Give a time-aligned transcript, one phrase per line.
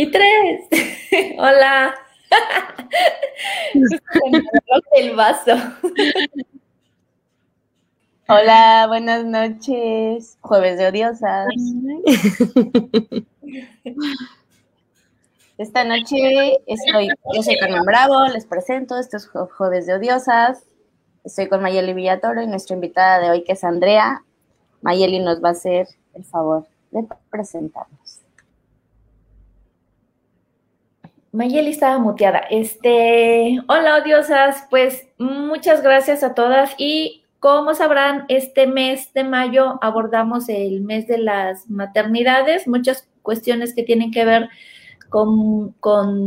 [0.00, 0.60] Y tres.
[1.38, 1.92] Hola.
[4.92, 5.56] el vaso.
[8.28, 10.38] Hola, buenas noches.
[10.40, 11.48] Jueves de odiosas.
[15.58, 20.62] Esta noche estoy, yo soy Carmen Bravo, les presento, estos Jueves de Odiosas.
[21.24, 24.22] Estoy con Mayeli Villatoro y nuestra invitada de hoy que es Andrea.
[24.80, 27.97] Mayeli nos va a hacer el favor de presentarnos.
[31.32, 32.38] Mayeli estaba muteada.
[32.50, 39.78] Este, hola odiosas, pues muchas gracias a todas y como sabrán, este mes de mayo
[39.80, 44.48] abordamos el mes de las maternidades, muchas cuestiones que tienen que ver
[45.08, 45.74] con,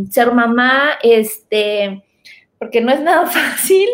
[0.09, 2.03] ser mamá, este,
[2.59, 3.89] porque no es nada fácil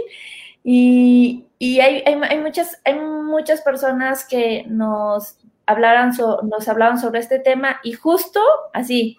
[0.63, 1.43] y,
[1.79, 2.03] hay,
[2.39, 6.11] muchas, hay muchas personas que nos, hablaran
[6.43, 8.41] nos hablaban sobre este tema y justo
[8.73, 9.17] así,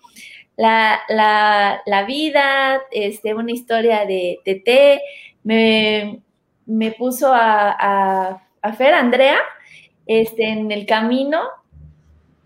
[0.58, 5.00] la, la, vida, este, una historia de TT,
[5.44, 6.20] me,
[6.66, 9.38] me puso a, a, a Fer, Andrea,
[10.06, 11.42] este, en el camino.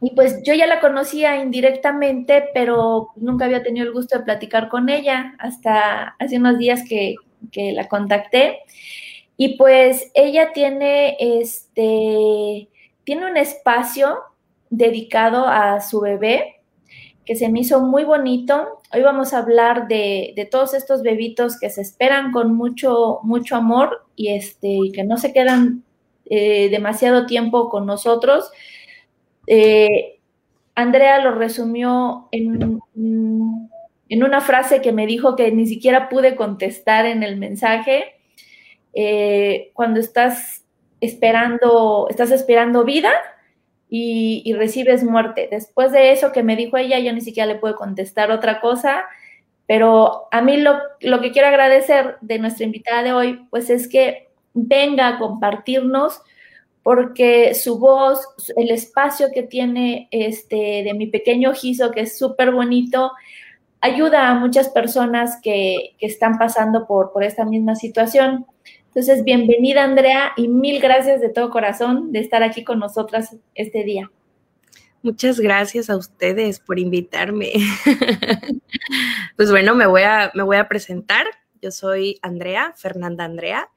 [0.02, 4.68] Y pues yo ya la conocía indirectamente, pero nunca había tenido el gusto de platicar
[4.68, 7.14] con ella hasta hace unos días que,
[7.55, 8.60] la contacté.
[9.36, 12.68] Y pues ella tiene este
[13.02, 14.18] tiene un espacio
[14.70, 16.52] dedicado a su bebé
[17.25, 18.81] que se me hizo muy bonito.
[18.92, 23.56] Hoy vamos a hablar de, de todos estos bebitos que se esperan con mucho, mucho
[23.56, 25.85] amor y este, que no se quedan
[26.27, 28.51] eh, demasiado tiempo con nosotros
[29.46, 30.20] eh,
[30.74, 37.07] Andrea lo resumió en, en, una frase que me dijo que ni siquiera pude contestar
[37.07, 38.05] en el mensaje.
[38.95, 40.64] Eh, cuando estás
[41.01, 43.11] esperando, estás esperando vida
[43.95, 45.48] y, recibes muerte.
[45.51, 49.05] Después de eso que me dijo ella, yo ni siquiera le puedo contestar otra cosa.
[49.67, 54.31] Pero a mí lo, que quiero agradecer de nuestra invitada de hoy, pues es que
[54.55, 56.23] venga a compartirnos
[56.83, 58.27] porque su voz,
[58.57, 63.13] el espacio que tiene este, de mi pequeño ojizo, que es súper bonito,
[63.83, 68.47] ayuda a muchas personas que, están pasando por esta misma situación.
[68.95, 73.85] Entonces, bienvenida Andrea y mil gracias de todo corazón de estar aquí con nosotras este
[73.85, 74.11] día.
[75.03, 77.52] Muchas gracias a ustedes por invitarme.
[79.36, 81.25] pues bueno, me voy, a, presentar.
[81.63, 83.70] Yo soy Andrea, Fernanda Andrea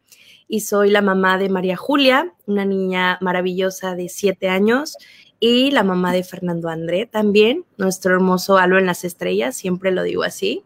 [0.50, 4.98] y soy la mamá de María Julia, una niña maravillosa de siete años,
[5.40, 10.04] y la mamá de Fernando André también, nuestro hermoso halo en las estrellas, siempre lo
[10.04, 10.64] digo así.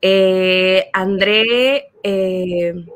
[0.00, 2.86] Eh, André, eh,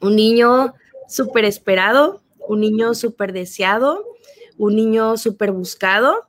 [0.00, 0.74] un niño
[1.08, 4.04] súper esperado, un niño súper deseado,
[4.58, 6.26] un niño súper buscado.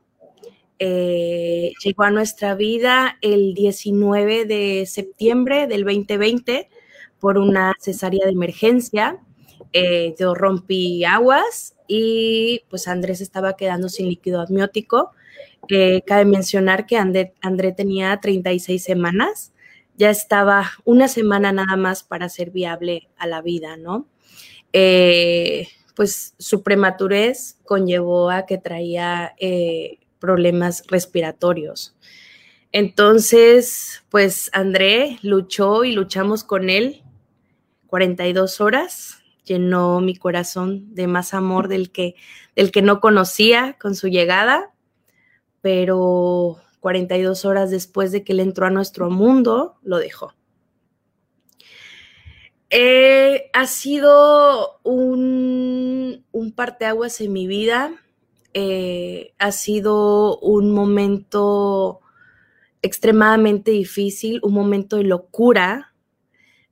[0.79, 6.69] Eh, llegó a nuestra vida el 19 de septiembre del 2020
[7.19, 9.19] por una cesárea de emergencia.
[9.73, 15.11] Eh, yo rompí aguas y pues Andrés estaba quedando sin líquido amniótico.
[15.69, 19.50] Eh, cabe mencionar que André, André, tenía 36 semanas,
[20.01, 24.07] ya estaba una semana nada más para ser viable a la vida, ¿no?
[24.73, 29.35] Eh, pues su prematurez conllevó a que traía
[30.17, 31.95] problemas respiratorios.
[32.71, 37.03] Entonces, pues André luchó y luchamos con él
[37.85, 42.15] 42 horas, llenó mi corazón de más amor del que,
[42.55, 44.73] del que no conocía con su llegada,
[45.61, 50.33] pero 42 horas después de que él entró a nuestro mundo, lo dejó.
[52.69, 57.93] Eh, ha sido un, un parteaguas en mi vida,
[58.53, 62.01] eh, ha sido un momento
[62.81, 65.93] extremadamente difícil, un momento de locura,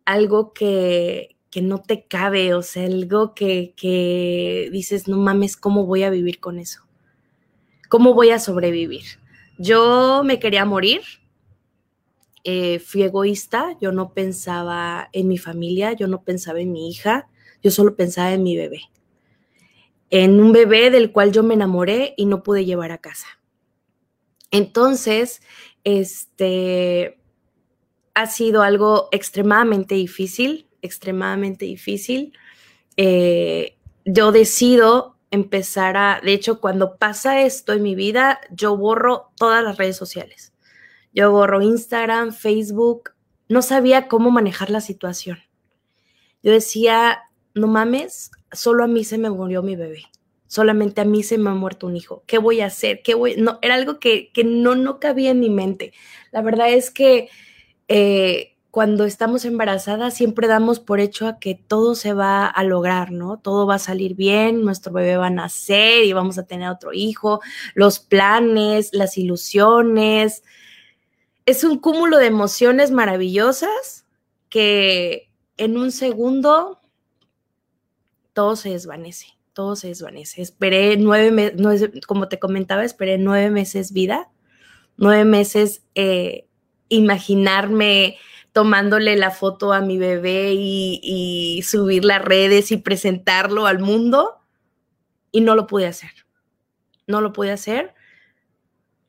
[0.05, 6.09] algo que, no te cabe, o sea, algo que, dices, no mames, ¿cómo voy a
[6.09, 6.81] vivir con eso?
[7.89, 9.03] ¿Cómo voy a sobrevivir?
[9.61, 11.01] Yo me quería morir,
[12.45, 17.27] eh, fui egoísta, yo no pensaba en mi familia, yo no pensaba en mi hija,
[17.61, 18.83] yo solo pensaba en mi bebé,
[20.11, 23.27] en un bebé del cual yo me enamoré y no pude llevar a casa.
[24.49, 25.41] Entonces,
[25.83, 27.19] este
[28.13, 32.31] ha sido algo extremadamente difícil, extremadamente difícil.
[32.95, 33.75] Eh,
[34.05, 39.63] yo decido empezar a, de hecho, cuando pasa esto en mi vida, yo borro todas
[39.63, 40.53] las redes sociales.
[41.13, 43.11] Yo borro Instagram, Facebook,
[43.47, 45.39] no sabía cómo manejar la situación.
[46.41, 47.23] Yo decía,
[47.53, 50.03] no mames, solo a mí se me murió mi bebé.
[50.47, 52.23] Solamente a mí se me ha muerto un hijo.
[52.25, 53.01] ¿Qué voy a hacer?
[53.03, 53.35] ¿Qué voy?
[53.37, 55.93] No, era algo que, que no, no cabía en mi mente.
[56.31, 57.29] La verdad es que
[57.87, 63.11] eh, cuando estamos embarazadas siempre damos por hecho a que todo se va a lograr,
[63.11, 63.39] ¿no?
[63.39, 66.93] Todo va a salir bien, nuestro bebé va a nacer y vamos a tener otro
[66.93, 67.41] hijo,
[67.73, 70.43] los planes, las ilusiones.
[71.47, 74.05] Es un cúmulo de emociones maravillosas
[74.49, 76.79] que en un segundo
[78.33, 80.43] todo se desvanece, todo se desvanece.
[80.43, 84.29] Esperé nueve meses, como te comentaba, esperé nueve meses vida,
[84.95, 86.45] nueve meses eh,
[86.87, 88.17] imaginarme
[88.59, 94.41] tomándole la foto a mi bebé y, subir las redes y presentarlo al mundo
[95.31, 96.11] y no lo pude hacer.
[97.07, 97.95] No lo pude hacer.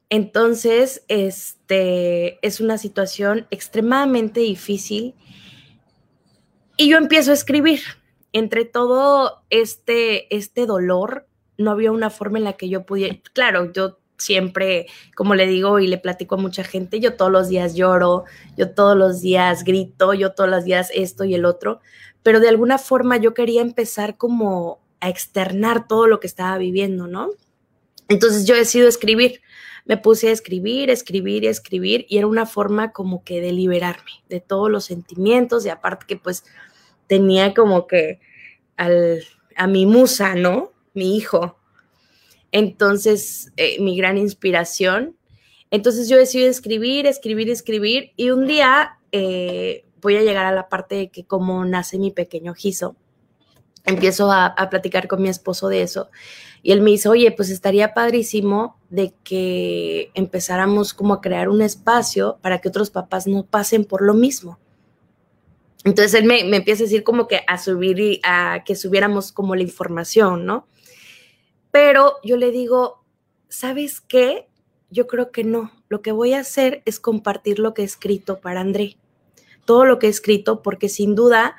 [0.08, 5.16] Entonces, este es una situación extremadamente difícil
[6.76, 7.80] y yo empiezo a escribir.
[8.32, 11.26] Entre todo este, este dolor,
[11.58, 15.78] no había una forma en la que yo pudiera, claro, yo siempre, como le digo
[15.78, 18.24] y le platico a mucha gente, yo todos los días lloro,
[18.56, 21.80] yo todos los días grito, yo todos los días esto y el otro,
[22.22, 27.06] pero de alguna forma yo quería empezar como a externar todo lo que estaba viviendo,
[27.06, 27.30] ¿no?
[28.08, 29.40] Entonces yo decido escribir,
[29.84, 34.10] me puse a escribir, escribir y escribir y era una forma como que de liberarme
[34.28, 36.44] de todos los sentimientos y aparte que pues
[37.06, 38.20] tenía como que
[38.76, 39.22] al,
[39.56, 40.72] a mi musa, ¿no?
[40.94, 41.59] Mi hijo,
[42.52, 45.16] entonces, eh, mi gran inspiración.
[45.70, 50.68] Entonces yo decidí escribir, escribir, escribir y un día eh, voy a llegar a la
[50.68, 52.96] parte de que cómo nace mi pequeño Giso.
[53.84, 56.10] Empiezo a, platicar con mi esposo de eso
[56.62, 61.62] y él me dice, oye, pues estaría padrísimo de que empezáramos como a crear un
[61.62, 64.58] espacio para que otros papás no pasen por lo mismo.
[65.84, 69.32] Entonces él me, me empieza a decir como que a subir y a que subiéramos
[69.32, 70.66] como la información, ¿no?
[71.70, 73.04] Pero yo le digo,
[73.48, 74.48] ¿sabes qué?
[74.90, 75.70] Yo creo que no.
[75.88, 78.96] Lo que voy a hacer es compartir lo que he escrito para André.
[79.64, 81.56] Todo lo que he escrito, porque sin duda,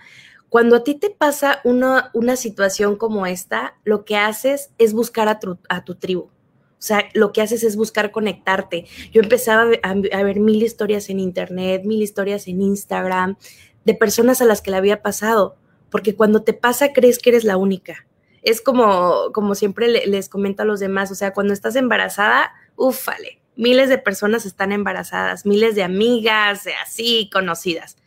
[0.50, 5.30] cuando a ti te pasa una, una situación como esta, lo que haces es buscar
[5.30, 6.24] a tu, a tu tribu.
[6.24, 8.86] O sea, lo que haces es buscar conectarte.
[9.14, 13.38] Yo empezaba a, ver mil historias en internet, mil historias en Instagram,
[13.86, 15.56] de personas a las que le había pasado,
[15.90, 18.08] porque cuando te pasa crees que eres la única
[18.42, 23.40] es como, como siempre les comento a los demás, o sea, cuando estás embarazada, ufale,
[23.56, 27.98] miles de personas están embarazadas, miles de amigas, de así, conocidas.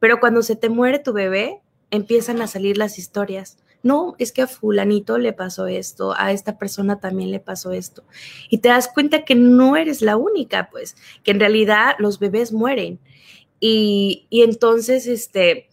[0.00, 1.60] Pero cuando se te muere tu bebé,
[1.90, 3.58] empiezan a salir las historias.
[3.82, 8.02] No, es que a fulanito le pasó esto, a esta persona también le pasó esto.
[8.48, 12.52] Y te das cuenta que no eres la única, pues, que en realidad los bebés
[12.52, 12.98] mueren.
[13.60, 15.68] Y, y entonces, este,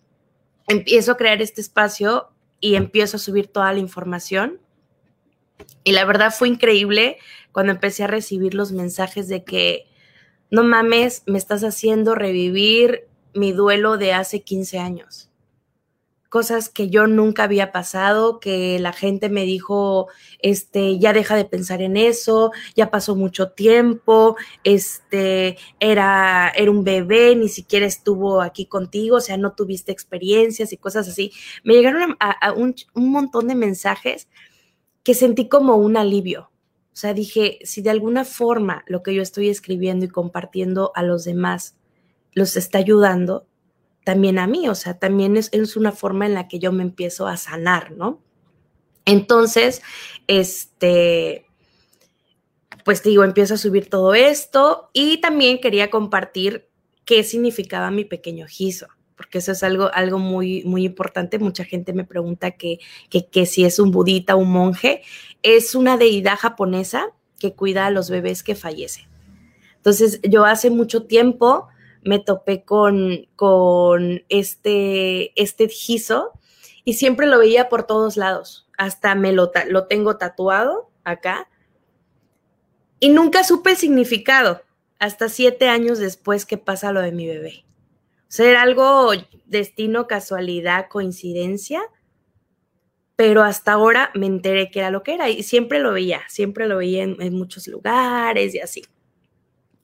[0.68, 2.31] empiezo a crear este espacio
[2.62, 4.62] y empiezo a subir toda la información.
[5.84, 7.18] Y la verdad fue increíble
[7.52, 9.88] cuando empecé a recibir los mensajes de que,
[10.50, 15.31] no mames, me estás haciendo revivir mi duelo de hace 15 años
[16.32, 20.08] cosas que yo nunca había pasado, que la gente me dijo,
[20.40, 26.86] este, ya deja de pensar en eso, ya pasó mucho tiempo, este, era, era un
[26.86, 31.34] bebé, ni siquiera estuvo aquí contigo, o sea, no tuviste experiencias y cosas así.
[31.66, 34.30] Me llegaron a, un, un montón de mensajes
[35.04, 36.50] que sentí como un alivio.
[36.94, 41.04] O sea, dije, si de alguna forma lo que yo estoy escribiendo y compartiendo a
[41.04, 41.76] los demás
[42.32, 43.48] los está ayudando,
[44.04, 46.84] también a mí, o sea, también es, es una forma en la que yo me
[46.84, 48.22] empiezo a sanar, ¿no?
[49.06, 49.82] Entonces,
[50.28, 51.46] este,
[52.84, 56.70] pues digo, empiezo a subir todo esto y también quería compartir
[57.06, 61.40] qué significaba mi pequeño giso, porque eso es algo, algo muy, muy importante.
[61.40, 62.80] Mucha gente me pregunta que,
[63.10, 65.04] que, que si es un budita, un monje.
[65.44, 67.08] Es una deidad japonesa
[67.40, 69.06] que cuida a los bebés que fallecen.
[69.76, 71.68] Entonces, yo hace mucho tiempo
[72.04, 76.34] me topé con, con este, este gizo
[76.84, 78.68] y siempre lo veía por todos lados.
[78.78, 81.48] Hasta me lo, lo tengo tatuado acá.
[83.00, 84.62] Y nunca supe el significado
[85.00, 87.66] hasta siete años después que pasa lo de mi bebé.
[88.22, 89.12] O sea, era algo
[89.46, 91.82] destino, casualidad, coincidencia,
[93.16, 96.68] pero hasta ahora me enteré que era lo que era y siempre lo veía, siempre
[96.68, 98.84] lo veía en, en muchos lugares y así.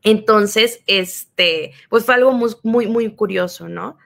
[0.03, 3.97] Entonces, este, pues fue algo muy, muy, curioso, ¿no?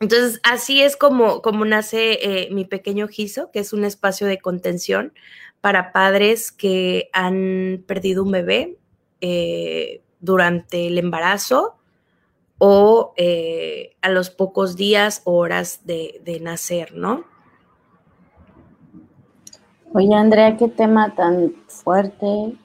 [0.00, 4.38] Entonces, así es como, como nace eh, mi pequeño Giso, que es un espacio de
[4.38, 5.12] contención
[5.60, 8.78] para padres que han perdido un bebé
[9.20, 11.76] eh, durante el embarazo
[12.58, 17.24] o eh, a los pocos días o horas de, de nacer, ¿no?
[19.94, 22.56] Oye, Andrea, qué tema tan fuerte,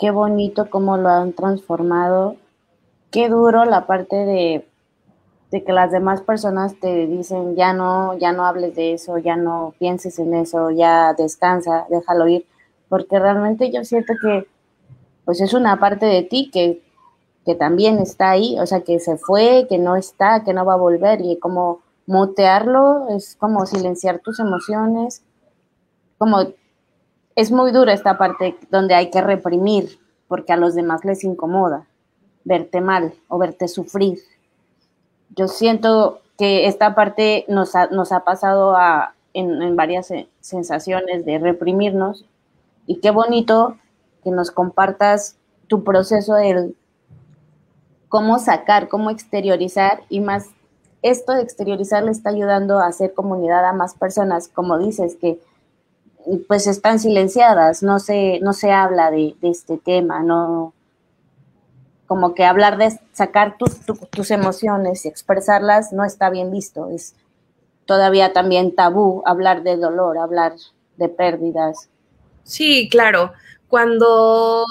[0.00, 2.36] qué bonito cómo lo han transformado,
[3.10, 4.66] qué duro la parte de,
[5.50, 9.74] que las demás personas te dicen, ya no, ya no hables de eso, ya no
[9.78, 12.46] pienses en eso, ya descansa, déjalo ir,
[12.88, 14.48] porque realmente yo siento que
[15.26, 16.82] pues es una parte de ti que,
[17.44, 20.74] que también está ahí, o sea, que se fue, que no está, que no va
[20.74, 25.22] a volver, y como mutearlo es como silenciar tus emociones,
[26.16, 26.38] como
[27.40, 31.86] es muy dura esta parte donde hay que reprimir porque a los demás les incomoda
[32.44, 34.18] verte mal o verte sufrir.
[35.34, 42.26] Yo siento que esta parte nos ha, pasado a, en, varias sensaciones de reprimirnos
[42.86, 43.78] y qué bonito
[44.22, 46.74] que nos compartas tu proceso de
[48.08, 50.48] cómo sacar, cómo exteriorizar y más
[51.00, 55.40] esto de exteriorizar le está ayudando a hacer comunidad a más personas, como dices, que
[56.48, 60.74] pues están silenciadas, no se, no se habla de, este tema, no
[62.06, 67.14] como que hablar de sacar tus emociones y expresarlas no está bien visto, es
[67.84, 70.54] todavía también tabú hablar de dolor, hablar
[70.96, 71.88] de pérdidas.
[72.44, 73.32] Sí, claro,
[73.68, 74.64] cuando,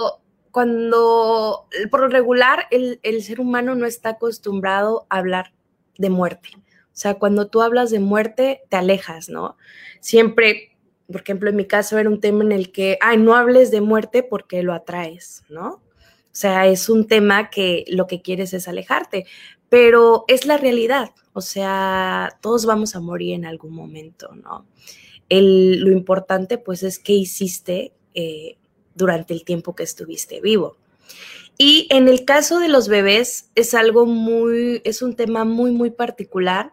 [0.52, 5.52] cuando por lo regular el, el ser humano no está acostumbrado a hablar
[5.98, 6.50] de muerte.
[6.56, 9.58] O sea, cuando tú hablas de muerte, te alejas, ¿no?
[10.02, 10.69] Siempre
[11.12, 13.82] por ejemplo, en mi caso era un tema en el que, ay, no hables de
[13.82, 15.70] muerte porque lo atraes, ¿no?
[15.72, 19.26] O sea, es un tema que lo que quieres es alejarte,
[19.70, 24.66] pero es la realidad, o sea, todos vamos a morir en algún momento, ¿no?
[25.32, 28.58] lo importante pues es qué hiciste eh,
[28.96, 30.78] durante el tiempo que estuviste vivo.
[31.56, 35.92] Y en el caso de los bebés es algo muy, es un tema muy, muy
[35.92, 36.72] particular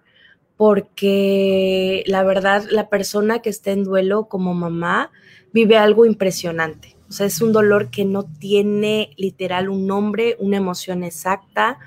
[0.56, 5.10] porque la verdad la persona que está en duelo como mamá
[5.52, 6.96] vive algo impresionante.
[7.08, 11.78] O sea, es un dolor que no tiene literal un nombre, una emoción exacta.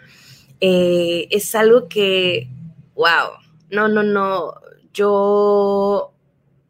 [0.61, 2.47] Eh, es algo que,
[2.95, 3.31] wow,
[3.69, 4.53] no, no, no.
[4.93, 6.13] Yo,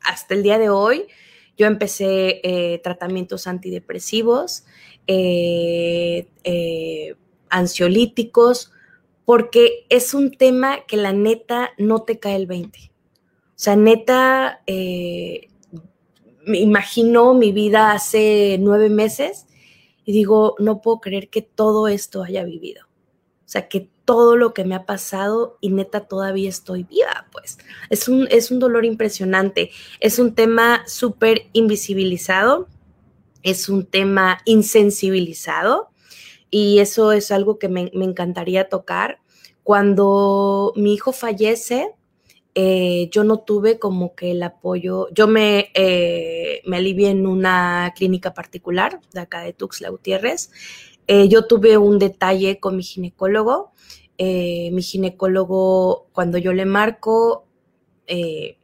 [0.02, 1.06] hasta el día de hoy,
[1.58, 4.66] yo empecé eh, tratamientos antidepresivos,
[5.06, 6.28] eh,
[7.50, 8.72] ansiolíticos,
[9.30, 12.80] porque es un tema que la neta no te cae el 20.
[12.80, 15.50] O sea, neta, eh,
[16.48, 19.46] me imagino mi vida hace nueve meses
[20.04, 22.88] y digo, no puedo creer que todo esto haya vivido.
[22.88, 27.60] O sea, que todo lo que me ha pasado y neta todavía estoy viva, pues.
[27.92, 29.70] Es un, es un dolor impresionante.
[30.00, 32.68] Es un tema súper invisibilizado.
[33.44, 35.92] Es un tema insensibilizado
[36.52, 39.20] y eso es algo que me, encantaría tocar.
[39.64, 41.94] Cuando mi hijo fallece,
[42.56, 47.94] eh, yo no tuve como que el apoyo, yo me, eh, me alivié en una
[47.96, 50.52] clínica particular de acá de Tuxtla Gutiérrez.
[51.08, 53.72] Eh, yo tuve un detalle con mi ginecólogo.
[54.18, 57.46] mi ginecólogo, cuando yo le marco,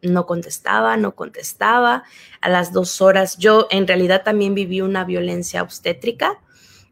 [0.01, 2.03] no contestaba, no contestaba.
[2.41, 6.41] A las dos horas, yo en realidad también viví una violencia obstétrica.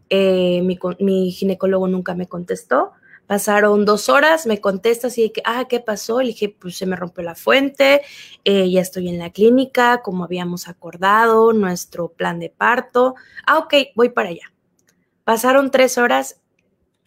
[0.10, 0.62] Eh,
[1.00, 2.92] mi, ginecólogo nunca me contestó.
[3.28, 6.22] Pasaron dos horas, me contesta así de que, ah, ¿qué pasó?
[6.22, 8.02] Le dije, pues se me rompió la fuente,
[8.44, 13.16] eh, ya estoy en la clínica, como habíamos acordado, nuestro plan de parto.
[13.48, 14.52] Ah, ok, voy para allá.
[15.24, 16.42] Pasaron tres horas,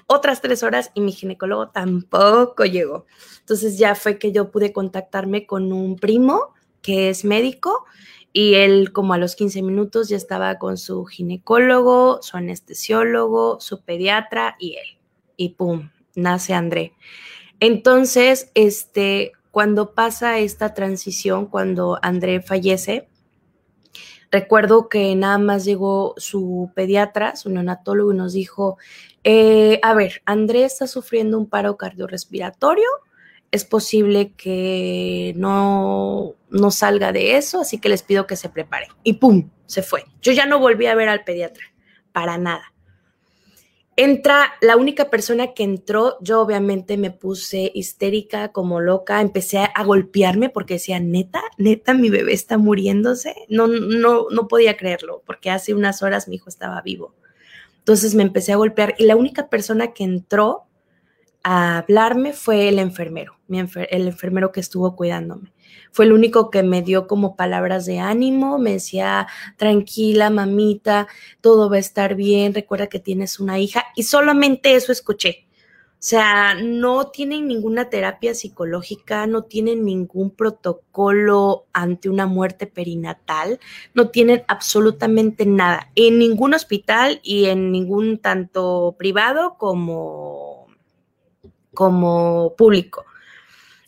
[0.07, 3.05] otras tres horas y mi ginecólogo tampoco llegó.
[3.41, 7.85] Entonces ya fue que yo pude contactarme con un primo que es médico
[8.37, 13.81] y él como a los 15 minutos ya estaba con su ginecólogo, su anestesiólogo, su
[13.81, 14.99] pediatra y él.
[15.38, 16.93] Y pum, nace André.
[17.61, 23.09] Entonces, este, cuando pasa esta transición, cuando André fallece,
[24.31, 28.76] recuerdo que nada más llegó su pediatra, su neonatólogo, y nos dijo,
[29.25, 32.85] eh, a ver, André está sufriendo un paro cardiorrespiratorio,
[33.50, 38.88] es posible que no, no salga de eso, así que les pido que se prepare.
[39.03, 39.50] Y ¡pum!
[39.67, 40.05] Se fue.
[40.23, 41.65] Yo ya no volví a ver al pediatra,
[42.12, 42.73] para nada.
[43.99, 49.85] Entra la única persona que entró, yo obviamente me puse histérica, como loca, empecé a,
[49.85, 53.35] golpearme porque decía, neta, neta, mi bebé está muriéndose.
[53.49, 57.15] No, no, no podía creerlo, porque hace unas horas mi hijo estaba vivo.
[57.79, 60.67] Entonces me empecé a golpear y la única persona que entró
[61.43, 65.53] a hablarme fue el enfermero, el enfermero que estuvo cuidándome.
[65.93, 69.26] Fue el único que me dio como palabras de ánimo, me decía,
[69.57, 71.09] tranquila, mamita,
[71.41, 75.47] todo va a estar bien, recuerda que tienes una hija y solamente eso escuché.
[75.99, 83.59] O sea, no tienen ninguna terapia psicológica, no tienen ningún protocolo ante una muerte perinatal,
[83.95, 90.67] no tienen absolutamente nada en ningún hospital y en ningún tanto privado como,
[91.73, 93.07] como público.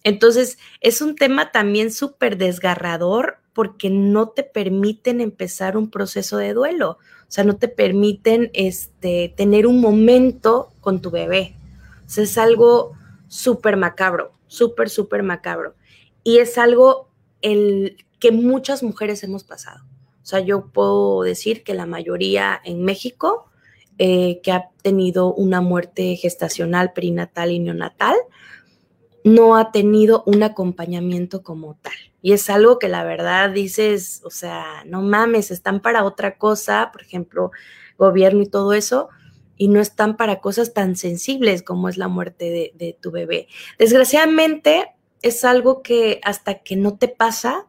[0.08, 6.54] Entonces, es un tema también súper desgarrador porque no te permiten empezar un proceso de
[6.54, 11.58] duelo, o sea, no te permiten este, tener un momento con tu bebé
[12.16, 12.92] es algo
[13.28, 15.74] súper macabro, súper, súper macabro.
[16.24, 17.10] Y es algo
[17.42, 19.84] el que muchas mujeres hemos pasado.
[20.22, 23.46] O sea, yo puedo decir que la mayoría en México
[23.98, 28.16] eh, que ha tenido una muerte gestacional, perinatal y neonatal,
[29.24, 31.94] no ha tenido un acompañamiento como tal.
[32.22, 36.90] Y es algo que la verdad dices, o sea, no mames, están para otra cosa,
[36.92, 37.50] por ejemplo,
[37.96, 39.08] gobierno y todo eso,
[39.56, 43.48] y no están para cosas tan sensibles como es la muerte de, tu bebé.
[43.78, 47.66] Desgraciadamente es algo que hasta que no te pasa,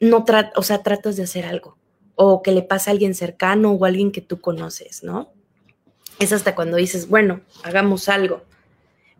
[0.00, 0.24] no
[0.56, 1.78] o sea, tratas de hacer algo
[2.16, 5.32] o que le pasa a alguien cercano o a alguien que tú conoces, ¿no?
[6.18, 8.42] Es hasta cuando dices, bueno, hagamos algo.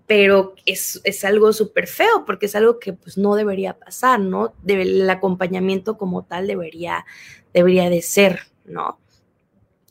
[0.07, 4.55] Pero es, algo súper feo porque es algo que pues no debería pasar, ¿no?
[4.67, 7.07] el acompañamiento como tal debería,
[7.55, 8.99] debería de ser, ¿no?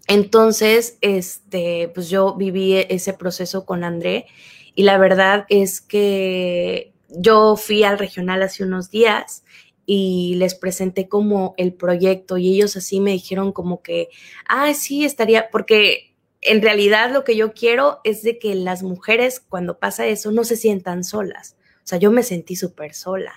[0.07, 4.27] Entonces, este, pues yo viví ese proceso con André
[4.75, 9.43] y la verdad es que yo fui al regional hace unos días
[9.85, 14.09] y les presenté como el proyecto y ellos así me dijeron como que,
[14.47, 16.12] ah, sí, estaría, porque
[16.45, 20.43] en realidad lo que yo quiero es de que las mujeres cuando pasa eso no
[20.43, 21.55] se sientan solas.
[21.77, 23.33] O sea, yo me sentí súper sola.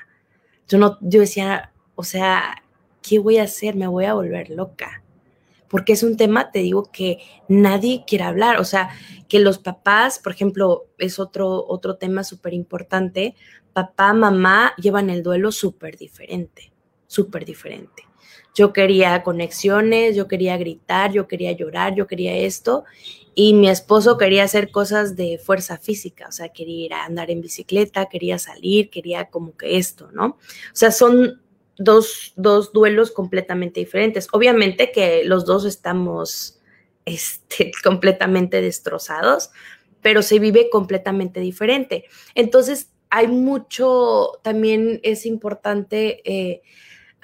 [0.68, 2.62] Yo no, yo decía, o sea,
[3.02, 3.76] ¿qué voy a hacer?
[3.76, 5.02] Me voy a volver loca
[5.68, 8.60] porque es un tema, te digo, que nadie quiere hablar.
[8.60, 8.90] O sea,
[9.28, 13.34] que los papás, por ejemplo, es otro, otro tema súper importante,
[13.72, 16.72] papá, mamá llevan el duelo súper diferente,
[17.06, 18.05] súper diferente.
[18.56, 22.84] Yo quería conexiones, yo quería gritar, yo quería llorar, yo quería esto.
[23.34, 27.30] Y mi esposo quería hacer cosas de fuerza física, o sea, quería ir a andar
[27.30, 30.24] en bicicleta, quería salir, quería como que esto, ¿no?
[30.26, 30.36] O
[30.72, 31.42] sea, son
[31.76, 32.32] dos,
[32.72, 34.28] duelos completamente diferentes.
[34.32, 36.58] Obviamente que los dos estamos
[37.04, 39.50] este, completamente destrozados,
[40.00, 42.06] pero se vive completamente diferente.
[42.34, 46.62] Entonces, hay mucho, también es importante eh,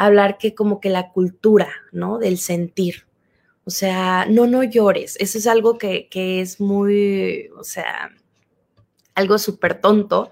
[0.07, 2.19] hablar que como que la cultura, ¿no?
[2.19, 3.07] Del sentir.
[3.65, 5.17] O sea, no, no llores.
[5.21, 8.11] Eso es algo que, que es muy, o sea,
[9.15, 10.31] algo súper tonto,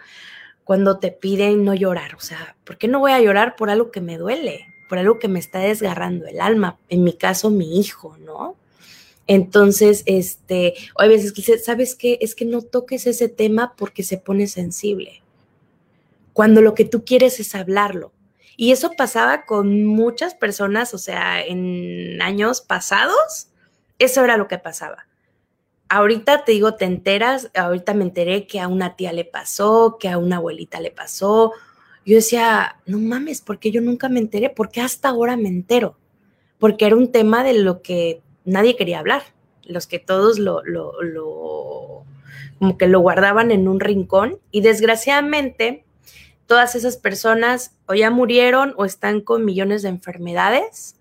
[0.65, 2.15] cuando te piden no llorar.
[2.15, 4.67] O sea, ¿por qué no voy a llorar por algo que me duele?
[4.89, 6.79] Por algo que me está desgarrando el alma.
[6.89, 8.57] En mi caso, mi hijo, ¿no?
[9.27, 12.19] Entonces, este, hay veces que ¿sabes qué?
[12.21, 15.23] Es que no toques ese tema porque se pone sensible.
[16.33, 18.13] Cuando lo que tú quieres es hablarlo.
[18.61, 23.49] Y eso pasaba con muchas personas, o sea, en años pasados,
[23.99, 25.07] eso era lo que pasaba
[25.91, 30.09] ahorita te digo, te enteras, ahorita me enteré que a una tía le pasó, que
[30.09, 31.53] a una abuelita le pasó.
[32.07, 34.49] Yo decía, no mames, ¿por qué yo nunca me enteré?
[34.51, 35.99] ¿Por qué hasta ahora me entero?
[36.59, 39.23] Porque era un tema de lo que nadie quería hablar,
[39.65, 42.05] los que todos lo, lo, lo
[42.59, 45.85] como que lo guardaban en un rincón y desgraciadamente
[46.51, 50.97] todas esas personas o ya murieron o están con millones de enfermedades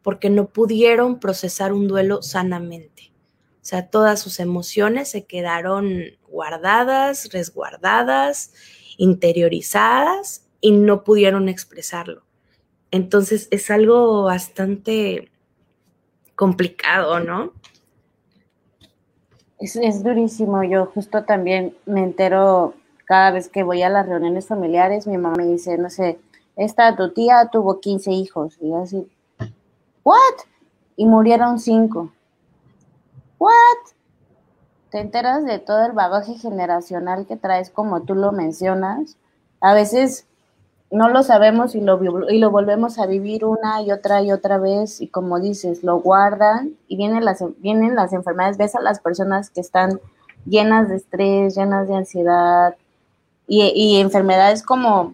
[0.00, 3.12] porque no pudieron procesar un duelo sanamente.
[3.56, 8.54] O sea, todas sus emociones se quedaron guardadas, resguardadas,
[8.96, 12.22] interiorizadas y no pudieron expresarlo.
[12.90, 15.30] Entonces es algo bastante
[16.34, 17.52] complicado, ¿no?
[19.58, 20.64] Es, durísimo.
[20.64, 22.72] Yo justo también me entero
[23.04, 26.18] cada vez que voy a las reuniones familiares, mi mamá me dice, no sé,
[26.56, 28.56] esta tu tía tuvo 15 hijos.
[28.60, 29.06] Y yo así,
[30.02, 30.16] ¿what?
[30.96, 32.12] Y murieron cinco.
[33.38, 33.52] ¿What?
[34.90, 39.16] Te enteras de todo el bagaje generacional que traes, como tú lo mencionas.
[39.60, 40.26] A veces
[40.90, 44.58] no lo sabemos y lo, y lo volvemos a vivir una y otra y otra
[44.58, 45.00] vez.
[45.00, 48.56] Y como dices, lo guardan y vienen las, vienen las enfermedades.
[48.56, 50.00] Ves a las personas que están
[50.46, 52.76] llenas de estrés, llenas de ansiedad
[53.46, 55.12] y, enfermedades como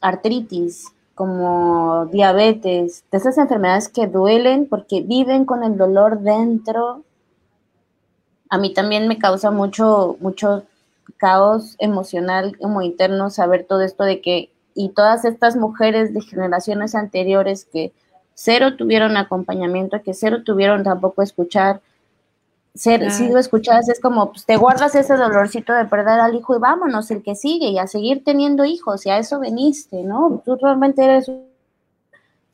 [0.00, 7.04] artritis, como diabetes, de esas enfermedades que duelen porque viven con el dolor dentro.
[8.48, 10.64] A mí también me causa mucho, mucho
[11.16, 16.94] caos emocional como interno saber todo esto de que, y todas estas mujeres de generaciones
[16.94, 17.92] anteriores que
[18.34, 21.82] cero tuvieron acompañamiento, que cero tuvieron tampoco escuchar,
[22.74, 26.60] ser sido escuchadas, es como, pues te guardas ese dolorcito de perder al hijo y
[26.60, 30.42] vámonos, el que sigue, y a seguir teniendo hijos, y a eso veniste, ¿no?
[30.44, 31.30] Tú realmente eres...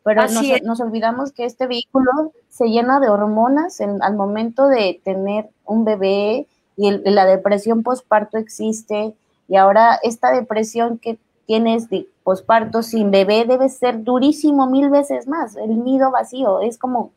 [0.05, 0.23] Pero
[0.63, 6.47] nos, olvidamos que este vehículo se llena de hormonas al momento de tener un bebé
[6.77, 9.15] y la depresión postparto existe
[9.49, 15.29] y ahora esta depresión que tienes de posparto sin bebé debe ser durísimo mil veces
[15.29, 17.13] más, el nido vacío, es como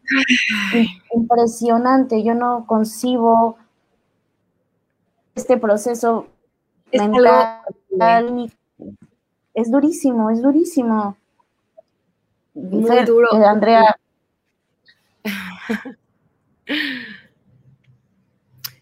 [1.12, 3.58] impresionante, yo no concibo
[5.34, 6.28] este proceso
[6.92, 8.54] es mental,
[9.56, 11.18] es durísimo, es durísimo.
[12.54, 13.30] Muy duro.
[13.34, 13.98] Eh, Andrea.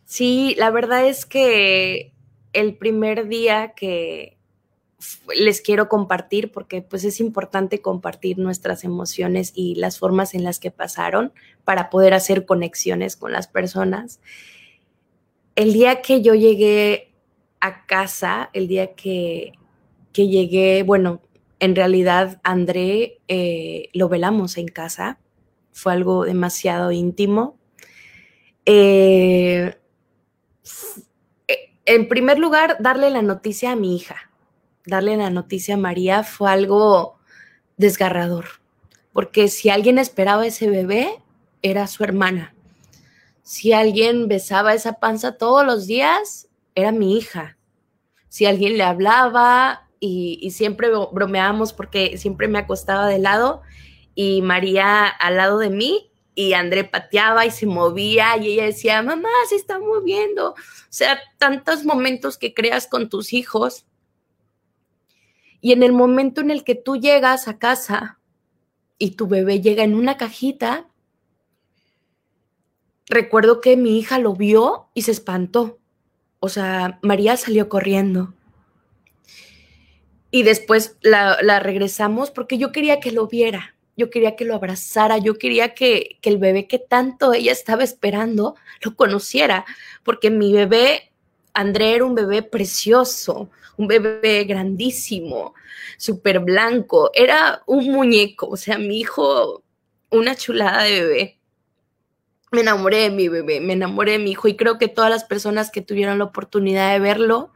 [0.04, 2.12] Sí, la verdad es que
[2.52, 4.37] el primer día que,
[5.36, 10.60] les quiero compartir porque pues es importante compartir nuestras emociones y las formas en las
[10.60, 11.34] que pasaron
[11.64, 14.20] para poder hacer conexiones con las personas.
[15.56, 17.14] El día que yo llegué
[17.60, 19.54] a casa, el día que,
[20.14, 21.22] que llegué, bueno,
[21.60, 25.20] en realidad André eh, lo velamos en casa,
[25.74, 27.58] fue algo demasiado íntimo.
[28.66, 29.76] Eh,
[31.86, 34.27] en primer lugar, darle la noticia a mi hija
[34.88, 37.20] darle la noticia a María fue algo
[37.78, 38.46] desgarrador,
[39.14, 41.22] porque si alguien esperaba ese bebé,
[41.62, 42.54] era su hermana.
[43.44, 47.58] Si alguien besaba esa panza todos los días, era mi hija.
[48.30, 53.62] Si alguien le hablaba y, siempre bromeábamos porque siempre me acostaba de lado
[54.14, 59.02] y María al lado de mí y André pateaba y se movía y ella decía,
[59.02, 60.52] mamá, se está moviendo.
[60.52, 60.56] O
[60.90, 63.87] sea, tantos momentos que creas con tus hijos
[65.62, 68.20] y en el momento en el que tú llegas a casa
[68.98, 70.88] y tu bebé llega en una cajita,
[73.08, 75.80] recuerdo que mi hija lo vio y se espantó.
[76.40, 78.34] O sea, María salió corriendo.
[80.30, 85.18] Y después la, regresamos porque yo quería que lo viera, yo quería que lo abrazara,
[85.18, 89.66] yo quería que, que el bebé que tanto ella estaba esperando lo conociera,
[90.04, 91.07] porque mi bebé,
[91.58, 95.56] André era un bebé precioso, un bebé grandísimo,
[95.98, 99.64] súper blanco, era un muñeco, o sea, mi hijo,
[100.12, 101.40] una chulada de bebé.
[102.52, 105.24] Me enamoré de mi bebé, me enamoré de mi hijo y creo que todas las
[105.24, 107.52] personas que tuvieron la oportunidad de verlo,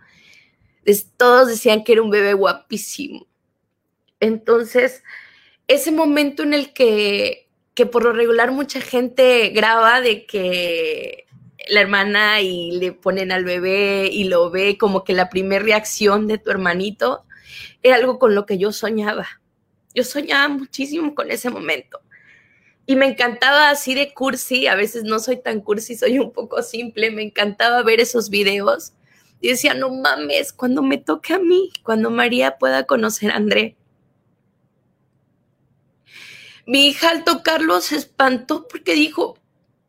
[1.17, 3.27] todos decían que era un bebé guapísimo.
[4.19, 5.03] Entonces,
[5.67, 11.27] ese momento en el que, que por lo regular mucha gente graba de que
[11.69, 16.27] la hermana y le ponen al bebé y lo ve como que la primera reacción
[16.27, 17.25] de tu hermanito
[17.83, 19.27] era algo con lo que yo soñaba.
[19.93, 22.01] Yo soñaba muchísimo con ese momento.
[22.85, 26.61] Y me encantaba así de cursi, a veces no soy tan cursi, soy un poco
[26.63, 28.93] simple, me encantaba ver esos videos.
[29.39, 33.75] Y decía, no mames, cuando me toque a mí, cuando María pueda conocer a André.
[36.65, 39.37] Mi hija al tocarlo se espantó porque dijo,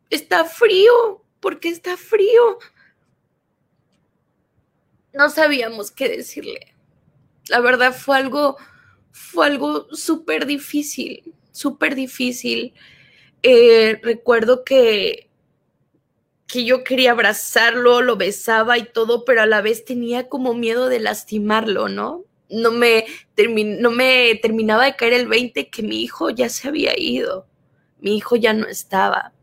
[0.09, 2.57] está frío, porque está frío.
[5.11, 6.73] No sabíamos qué decirle.
[7.49, 8.55] La verdad fue algo,
[9.11, 12.73] fue algo súper difícil, súper difícil.
[13.43, 15.29] Eh, recuerdo que,
[16.47, 20.87] que yo quería abrazarlo, lo besaba y todo, pero a la vez tenía como miedo
[20.87, 22.23] de lastimarlo, ¿no?
[22.49, 23.03] No me,
[23.79, 27.47] no me terminaba de caer el 20 que mi hijo ya se había ido,
[27.99, 29.33] mi hijo ya no estaba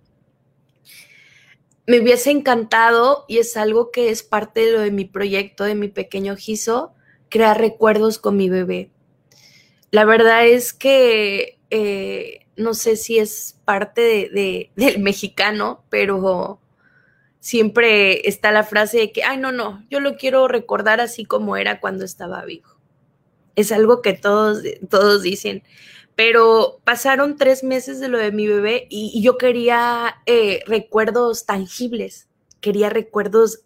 [1.90, 5.74] me hubiese encantado, y es algo que es parte de lo de mi proyecto, de
[5.74, 6.94] mi pequeño Giso,
[7.28, 8.92] crear recuerdos con mi bebé.
[9.90, 16.60] La verdad es que eh, no sé si es parte de, del mexicano, pero
[17.40, 21.56] siempre está la frase de que, ay, no, no, yo lo quiero recordar así como
[21.56, 22.68] era cuando estaba vivo.
[23.56, 25.64] Es algo que todos, todos dicen
[26.16, 32.28] pero pasaron tres meses de lo de mi bebé y, yo quería eh, recuerdos tangibles,
[32.60, 33.60] quería recuerdos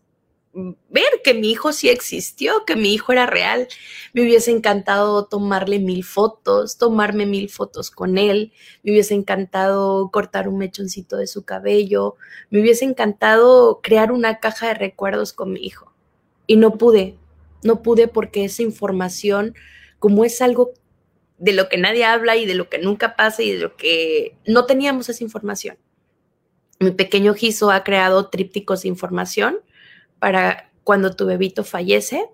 [0.52, 3.66] mm, ver que mi hijo sí existió, que mi hijo era real.
[4.12, 8.52] Me hubiese encantado tomarle mil fotos, tomarme mil fotos con él.
[8.82, 12.14] Me hubiese encantado cortar un mechoncito de su cabello.
[12.50, 15.92] Me hubiese encantado crear una caja de recuerdos con mi hijo.
[16.46, 17.16] Y no pude,
[17.64, 19.54] no pude porque esa información,
[19.98, 20.72] como es algo
[21.38, 24.36] de lo que nadie habla y de lo que nunca pasa y de lo que
[24.46, 25.76] no teníamos esa información.
[26.78, 29.58] Mi pequeño Giso ha creado trípticos de información
[30.18, 32.28] para cuando tu bebito fallece.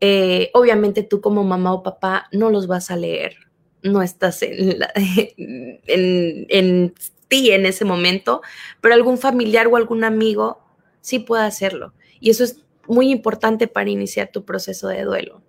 [0.00, 3.36] Eh, obviamente tú como mamá o papá no los vas a leer,
[3.82, 4.78] no estás en,
[5.36, 6.94] en, en
[7.28, 8.42] ti en ese momento,
[8.80, 10.62] pero algún familiar o algún amigo
[11.00, 11.94] sí puede hacerlo.
[12.20, 15.42] Y eso es muy importante para iniciar tu proceso de duelo.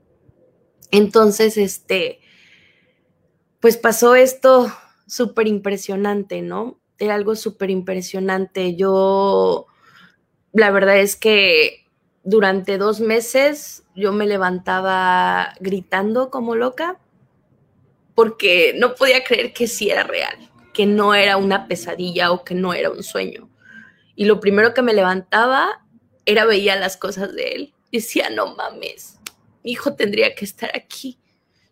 [0.91, 2.19] Entonces, este,
[3.63, 4.69] pues pasó esto
[5.07, 6.81] súper impresionante, ¿no?
[6.99, 8.75] Era algo súper impresionante.
[8.75, 9.67] Yo,
[10.51, 11.85] la verdad es que
[12.25, 16.99] durante dos meses yo me levantaba gritando como loca
[18.15, 22.55] porque no podía creer que sí era real, que no era una pesadilla o que
[22.55, 23.49] no era un sueño.
[24.13, 25.85] Y lo primero que me levantaba
[26.25, 27.73] era veía las cosas de él.
[27.93, 29.19] decía, no mames,
[29.63, 31.17] mi hijo tendría que estar aquí.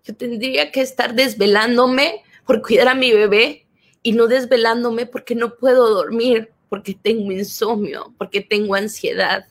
[0.03, 3.67] Yo tendría que estar desvelándome por cuidar a mi bebé
[4.03, 9.45] y no desvelándome porque no puedo dormir, porque tengo insomnio, porque tengo ansiedad.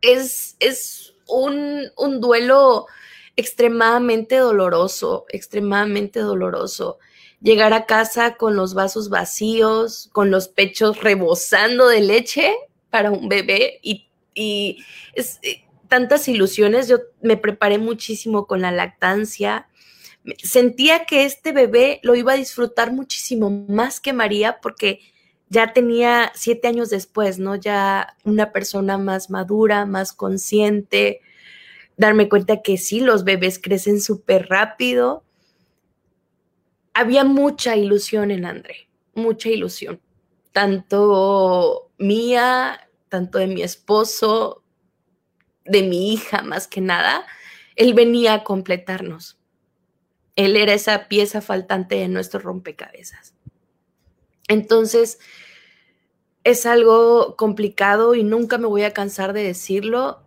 [0.00, 2.86] Es, es un, un duelo
[3.36, 6.98] extremadamente doloroso, extremadamente doloroso.
[7.40, 12.54] Llegar a casa con los vasos vacíos, con los pechos rebosando de leche
[12.90, 14.08] para un bebé y,
[15.14, 16.88] es, eh, tantas ilusiones.
[16.88, 19.68] Yo me preparé muchísimo con la lactancia.
[20.42, 25.00] Sentía que este bebé lo iba a disfrutar muchísimo más que María porque
[25.50, 27.56] ya tenía siete años después, ¿no?
[27.56, 31.20] Ya una persona más madura, más consciente,
[31.98, 35.24] darme cuenta que sí, los bebés crecen súper rápido.
[36.94, 40.00] Había mucha ilusión en André, mucha ilusión,
[40.52, 44.61] tanto mía, tanto de mi esposo,
[45.64, 47.24] de mi hija más que nada.
[47.76, 49.38] Él venía a completarnos.
[50.36, 53.34] Él era esa pieza faltante de nuestro rompecabezas.
[54.48, 55.18] Entonces,
[56.44, 60.22] es algo complicado y nunca me voy a cansar de decirlo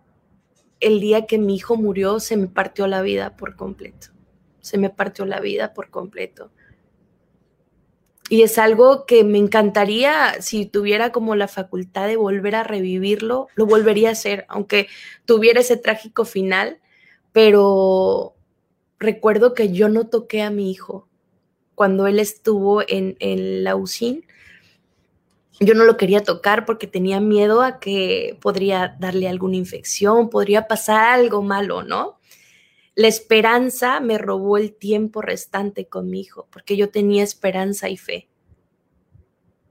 [0.80, 4.10] el día que mi hijo murió se me partió la vida por completo.
[4.62, 6.52] Se me partió la vida por completo.
[8.30, 13.48] Y es algo que me encantaría, si tuviera como la facultad de volver a revivirlo,
[13.56, 14.88] lo volvería a hacer, aunque
[15.26, 16.80] tuviera ese trágico final,
[17.32, 18.34] pero
[18.98, 21.08] recuerdo que yo no toqué a mi hijo
[21.76, 24.26] cuando él estuvo en, en la UCIN
[25.60, 30.68] yo no lo quería tocar porque tenía miedo a que podría darle alguna infección, podría
[30.68, 32.20] pasar algo malo, ¿no?
[32.96, 37.98] La esperanza me robó el tiempo restante con mi hijo, porque yo tenía esperanza y
[37.98, 38.30] fe.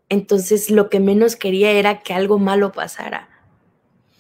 [0.08, 3.28] Entonces lo que menos quería era que algo malo pasara.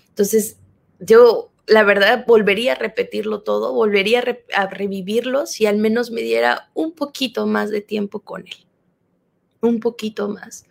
[0.08, 0.58] Entonces
[0.98, 6.70] yo, la verdad, volvería a repetirlo todo, volvería a, revivirlo si al menos me diera
[6.72, 8.66] un poquito más de tiempo con él.
[9.60, 10.66] Un poquito más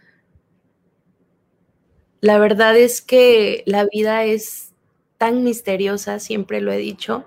[2.23, 4.71] la verdad es que la vida es
[5.17, 7.25] tan misteriosa, siempre lo he dicho.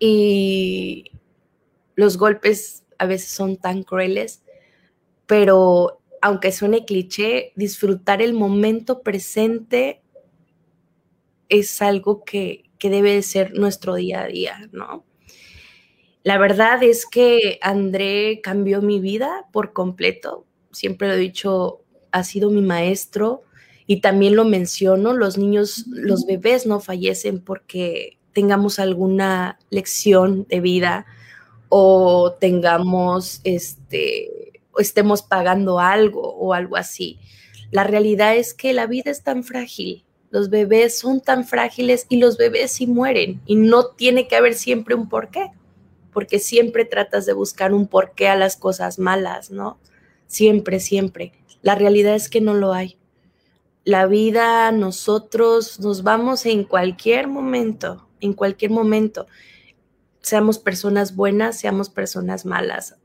[0.00, 1.12] Y
[1.94, 4.42] los golpes a veces son tan crueles,
[5.26, 10.02] pero aunque suene cliché, disfrutar el momento presente
[11.48, 15.04] es algo que, que debe de ser nuestro día a día, ¿no?
[16.22, 20.46] La verdad es que André cambió mi vida por completo.
[20.70, 21.82] Siempre lo he dicho,
[22.12, 23.42] ha sido mi maestro
[23.86, 30.60] y también lo menciono, los niños, los bebés no fallecen porque tengamos alguna lección de
[30.60, 31.06] vida
[31.68, 37.18] o tengamos este o estemos pagando algo o algo así.
[37.70, 42.18] La realidad es que la vida es tan frágil, los bebés son tan frágiles y
[42.18, 45.50] los bebés sí mueren y no tiene que haber siempre un porqué,
[46.12, 49.78] porque siempre tratas de buscar un porqué a las cosas malas, ¿no?
[50.26, 51.32] Siempre, siempre.
[51.62, 52.96] La realidad es que no lo hay.
[53.84, 59.26] La vida, nosotros nos vamos en cualquier momento, en cualquier momento.
[60.20, 62.96] Seamos personas buenas, seamos personas malas.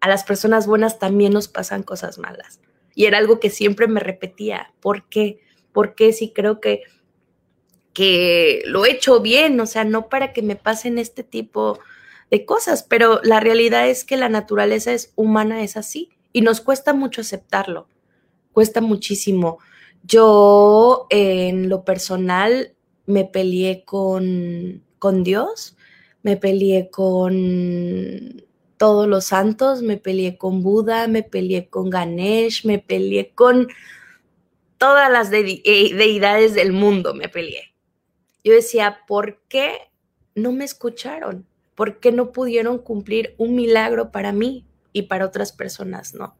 [0.00, 2.60] A las personas buenas también nos pasan cosas malas.
[2.94, 4.72] Y era algo que siempre me repetía.
[4.80, 5.40] ¿Por qué?
[5.72, 6.82] ¿Por qué si creo que,
[7.92, 9.60] que lo he hecho bien?
[9.60, 11.78] O sea, no para que me pasen este tipo
[12.30, 16.60] de cosas, pero la realidad es que la naturaleza es humana, es así y nos
[16.60, 17.88] cuesta mucho aceptarlo,
[18.52, 19.58] cuesta muchísimo.
[20.02, 22.74] Yo en lo personal
[23.06, 25.76] me peleé con, con Dios,
[26.22, 28.44] me peleé con
[28.76, 33.68] todos los santos, me peleé con Buda, me peleé con Ganesh, me peleé con
[34.78, 37.74] todas las eh, deidades del mundo, me peleé.
[38.42, 39.72] Yo decía, ¿por qué
[40.34, 41.46] no me escucharon?
[41.74, 44.66] ¿Por qué no pudieron cumplir un milagro para mí?
[44.92, 46.36] y para otras personas no.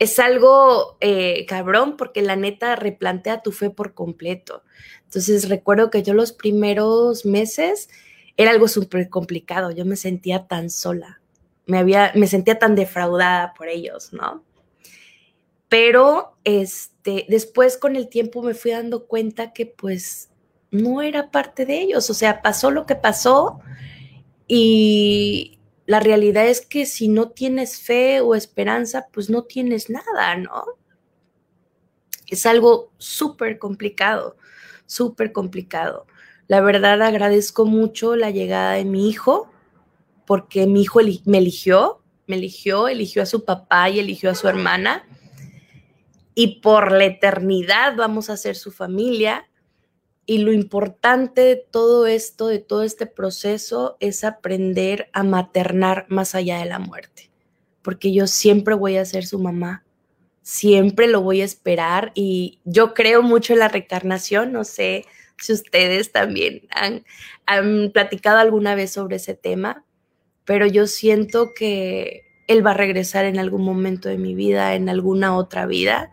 [0.00, 4.64] Es algo eh, cabrón porque la neta replantea tu fe por completo.
[5.04, 7.90] Entonces recuerdo que yo los primeros meses
[8.38, 11.20] era algo súper complicado, yo me sentía tan sola,
[11.66, 14.42] me, había, me sentía tan defraudada por ellos, ¿no?
[15.68, 20.30] Pero este, después con el tiempo me fui dando cuenta que pues
[20.70, 23.60] no era parte de ellos, o sea, pasó lo que pasó
[24.48, 25.59] y
[25.90, 30.64] la realidad es que si no tienes fe o esperanza, pues no tienes nada, ¿no?
[32.28, 34.36] Es algo súper complicado,
[34.86, 36.06] súper complicado.
[36.46, 39.50] La verdad agradezco mucho la llegada de mi hijo,
[40.26, 44.46] porque mi hijo me eligió, me eligió, eligió a su papá y eligió a su
[44.46, 45.04] hermana.
[46.36, 49.49] Y por la eternidad vamos a ser su familia
[50.30, 56.36] y lo importante de todo esto, de todo este proceso, es aprender a maternar más
[56.36, 57.32] allá de la muerte.
[57.82, 59.84] Porque yo siempre voy a ser su mamá,
[60.40, 65.04] siempre lo voy a esperar y yo creo mucho en la reencarnación, no sé
[65.36, 67.04] si ustedes también han,
[67.44, 69.84] han platicado alguna vez sobre ese tema,
[70.44, 74.88] pero yo siento que él va a regresar en algún momento de mi vida, en
[74.90, 76.12] alguna otra vida,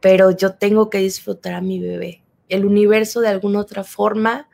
[0.00, 4.48] pero yo tengo que disfrutar a mi bebé el universo de alguna otra forma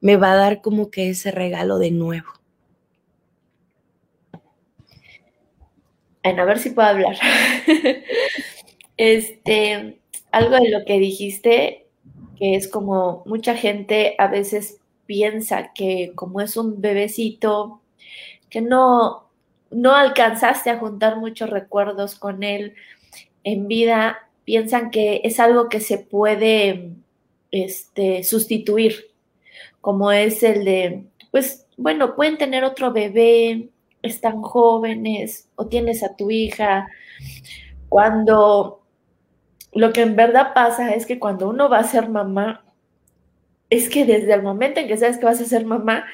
[0.00, 2.28] me va a dar como que ese regalo de nuevo.
[6.24, 7.16] a ver si puedo hablar.
[8.96, 9.98] este,
[10.30, 11.86] algo de lo que dijiste,
[12.38, 17.80] que es como mucha gente a veces piensa que como es un bebecito,
[18.50, 19.28] que no,
[19.70, 22.74] no alcanzaste a juntar muchos recuerdos con él
[23.44, 26.92] en vida, piensan que es algo que se puede
[27.52, 29.12] este, sustituir,
[29.80, 33.68] como es el de, pues bueno, pueden tener otro bebé,
[34.02, 36.88] están jóvenes o tienes a tu hija,
[37.88, 38.82] cuando
[39.72, 42.64] lo que en verdad pasa es que cuando uno va a ser mamá,
[43.70, 46.04] es que desde el momento en que sabes que vas a ser mamá,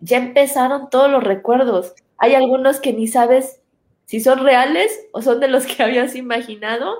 [0.00, 1.94] ya empezaron todos los recuerdos.
[2.16, 3.60] Hay algunos que ni sabes
[4.04, 6.98] si son reales o son de los que habías imaginado,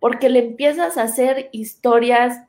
[0.00, 2.47] porque le empiezas a hacer historias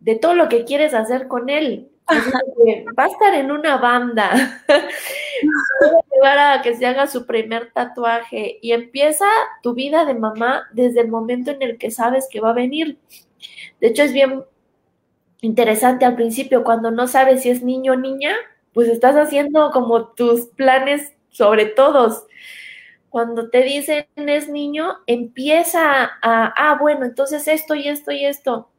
[0.00, 1.90] de todo lo que quieres hacer con él.
[2.98, 4.32] va a estar en una banda,
[4.68, 9.26] va a llevar a que se haga su primer tatuaje y empieza
[9.62, 12.98] tu vida de mamá desde el momento en el que sabes que va a venir.
[13.80, 14.42] De hecho, es bien
[15.40, 18.34] interesante al principio, cuando no sabes si es niño o niña,
[18.72, 22.26] pues estás haciendo como tus planes sobre todos.
[23.08, 28.69] Cuando te dicen es niño, empieza a, ah, bueno, entonces esto y esto y esto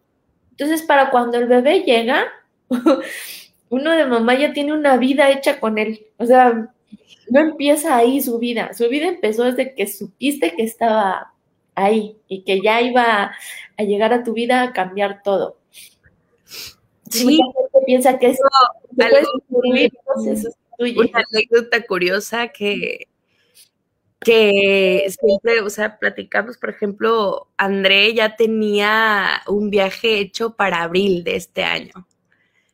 [0.52, 2.28] entonces, para cuando el bebé llega,
[3.70, 6.06] uno de mamá ya tiene una vida hecha con él.
[6.18, 6.72] O sea,
[7.30, 8.74] no empieza ahí su vida.
[8.74, 11.34] Su vida empezó desde que supiste que estaba
[11.74, 13.32] ahí y que ya iba
[13.78, 15.58] a llegar a tu vida a cambiar todo.
[17.10, 17.26] Sí.
[17.26, 18.44] Mucha gente piensa que eso,
[20.78, 23.08] Una anécdota curiosa que
[24.22, 31.24] que siempre, o sea, platicamos, por ejemplo, André ya tenía un viaje hecho para abril
[31.24, 32.08] de este año.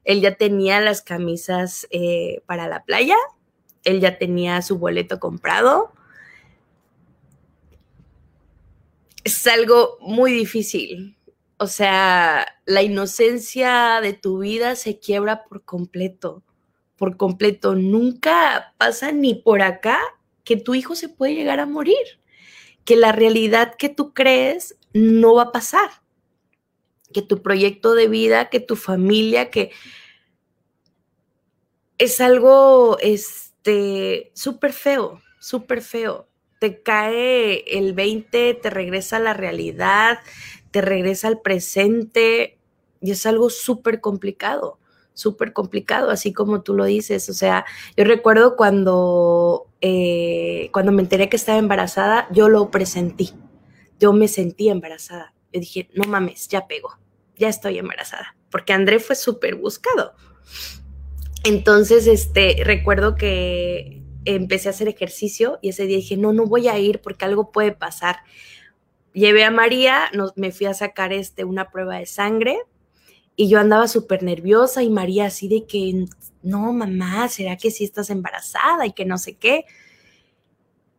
[0.04, 3.16] Él ya tenía las camisas eh, para la playa,
[3.86, 5.94] él ya tenía su boleto comprado.
[9.24, 11.18] Es algo muy difícil.
[11.58, 16.44] O sea, la inocencia de tu vida se quiebra por completo,
[16.98, 17.76] por completo.
[17.76, 20.00] Nunca pasa ni por acá
[20.48, 22.22] que tu hijo se puede llegar a morir,
[22.86, 25.90] que la realidad que tú crees no va a pasar,
[27.12, 29.72] que tu proyecto de vida, que tu familia, que
[31.98, 36.30] es algo este súper feo, súper feo.
[36.62, 40.20] Te cae el 20, te regresa a la realidad,
[40.72, 42.58] te regresa al presente
[43.02, 44.80] y es algo súper complicado
[45.18, 47.28] súper complicado, así como tú lo dices.
[47.30, 47.66] O sea,
[47.98, 50.37] yo recuerdo cuando, eh,
[50.72, 53.34] cuando me enteré que estaba embarazada, yo lo presentí.
[54.00, 55.34] Yo me sentí embarazada.
[55.52, 56.98] Yo dije, no mames, ya pego,
[57.38, 60.14] ya estoy embarazada, porque André fue súper buscado.
[61.44, 66.68] Entonces, este, recuerdo que empecé a hacer ejercicio y ese día dije, no, no voy
[66.68, 68.18] a ir porque algo puede pasar.
[69.14, 72.60] Llevé a María, nos, me fui a sacar este, una prueba de sangre
[73.36, 76.06] y yo andaba súper nerviosa y María así de que,
[76.44, 79.64] no, mamá, ¿será que sí estás embarazada y que no sé qué?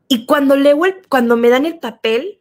[0.09, 2.41] Y cuando leo el, cuando me dan el papel,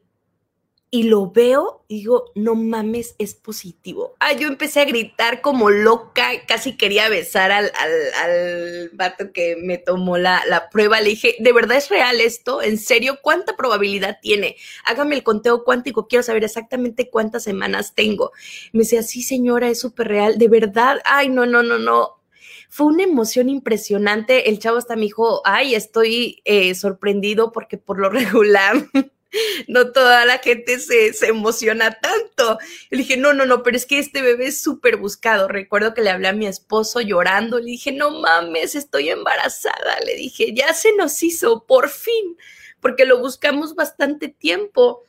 [0.89, 4.15] y lo veo digo, no mames, es positivo.
[4.19, 7.91] Ah, yo empecé a gritar como loca, casi quería besar al, al,
[8.23, 10.99] al vato que me tomó la, la, prueba.
[10.99, 12.61] Le dije, ¿de verdad es real esto?
[12.61, 13.19] ¿En serio?
[13.21, 14.57] ¿Cuánta probabilidad tiene?
[14.85, 18.31] Hágame el conteo cuántico, quiero saber exactamente cuántas semanas tengo.
[18.73, 20.99] me decía, sí, señora, es súper real, de verdad.
[21.05, 22.16] Ay, no, no, no, no.
[22.69, 24.49] Fue una emoción impresionante.
[24.49, 28.87] El chavo hasta me dijo, ay, estoy eh, sorprendido porque por lo regular
[29.67, 32.57] no toda la gente se, emociona tanto.
[32.89, 35.47] Le dije, no, no, no, pero es que este bebé es súper buscado.
[35.47, 39.99] Recuerdo que le hablé a mi esposo llorando, le dije, no mames, estoy embarazada.
[40.05, 42.37] Le dije, ya se nos hizo, por fin,
[42.79, 45.03] porque lo buscamos bastante tiempo.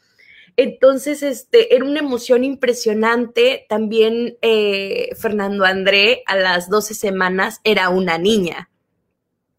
[0.59, 3.65] Entonces, este, era una emoción impresionante.
[3.69, 8.69] También eh, Fernando André a las 12 semanas era una niña.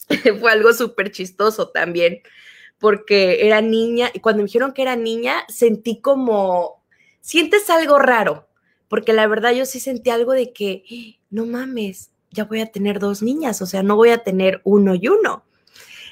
[0.39, 2.21] Fue algo súper chistoso también
[2.79, 6.83] porque era niña y cuando me dijeron que era niña sentí como,
[7.21, 8.47] sientes algo raro,
[8.87, 12.99] porque la verdad yo sí sentí algo de que, no mames, ya voy a tener
[12.99, 15.45] dos niñas, o sea, no voy a tener uno y uno.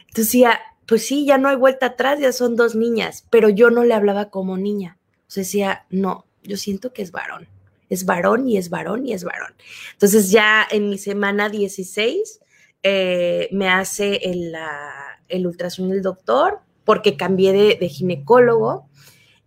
[0.07, 3.69] Entonces decía, pues sí, ya no hay vuelta atrás, ya son dos niñas, pero yo
[3.69, 4.97] no le hablaba como niña.
[5.27, 7.47] O sea, decía, no, yo siento que es varón,
[7.89, 9.53] es varón y es varón y es varón.
[9.93, 12.39] Entonces ya en mi semana 16
[12.83, 14.55] eh, me hace el,
[15.27, 18.87] el ultrasonido del doctor porque cambié de, ginecólogo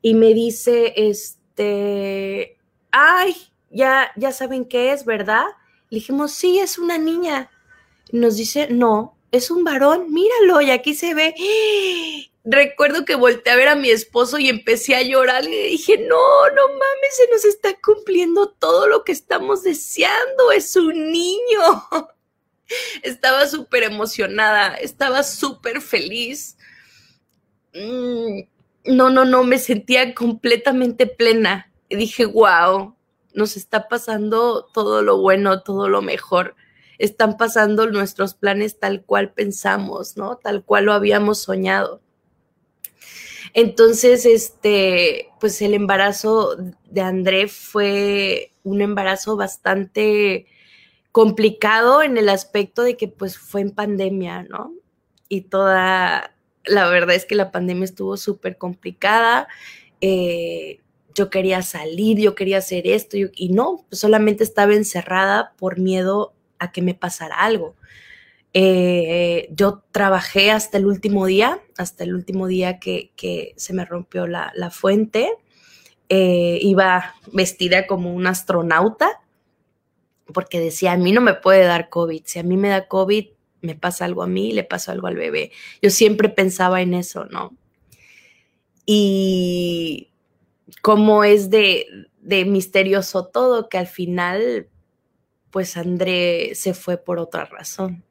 [0.03, 2.59] y me dice, este,
[2.91, 3.34] ay,
[3.70, 5.47] ya, ya saben qué es, ¿verdad?
[5.88, 7.51] Le dijimos, sí, es una niña.
[8.12, 11.34] nos dice, no, es un varón, míralo, y aquí se ve.
[12.44, 16.50] Recuerdo que volteé a ver a mi esposo y empecé a llorar y dije, no,
[16.50, 21.88] no mames, se nos está cumpliendo todo lo que estamos deseando, es un niño.
[23.02, 26.56] Estaba súper emocionada, estaba súper feliz.
[27.74, 28.42] Mm,
[28.84, 31.72] no, no, no, me sentía completamente plena.
[31.88, 32.94] Y dije, wow,
[33.34, 36.54] nos está pasando todo lo bueno, todo lo mejor.
[37.01, 40.36] Están pasando nuestros planes tal cual pensamos, ¿no?
[40.36, 42.03] Tal cual lo habíamos soñado.
[43.55, 46.57] Entonces, este, pues el embarazo
[46.90, 50.44] de André fue un embarazo bastante
[51.11, 54.74] complicado en el aspecto de que pues fue en pandemia, ¿no?
[55.30, 56.36] Y toda,
[56.66, 59.48] la verdad es que la pandemia estuvo súper complicada.
[60.03, 60.80] Eh,
[61.14, 66.70] yo quería salir, yo quería hacer esto y no, solamente estaba encerrada por miedo a
[66.70, 67.74] que me pasara algo.
[68.52, 73.11] Eh, yo trabajé hasta el último día, hasta el último día que,
[73.56, 75.32] se me rompió la, fuente.
[76.08, 79.20] Eh, iba vestida como un astronauta
[80.32, 82.22] porque decía, a mí no me puede dar COVID.
[82.24, 83.26] Si a mí me da COVID,
[83.62, 85.52] me pasa algo a mí, le pasa algo al bebé.
[85.82, 87.56] Yo siempre pensaba en eso, ¿no?
[88.86, 90.11] Y
[90.82, 91.86] cómo es de,
[92.20, 94.68] de misterioso todo, que al final,
[95.51, 98.05] pues André se fue por otra razón.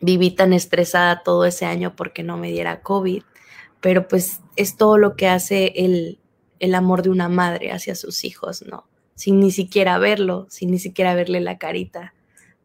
[0.00, 3.22] Viví tan estresada todo ese año porque no me diera COVID,
[3.80, 6.18] pero pues es todo lo que hace el,
[6.58, 8.88] el amor de una madre hacia sus hijos, ¿no?
[9.14, 12.14] Sin ni siquiera verlo, sin ni siquiera verle la carita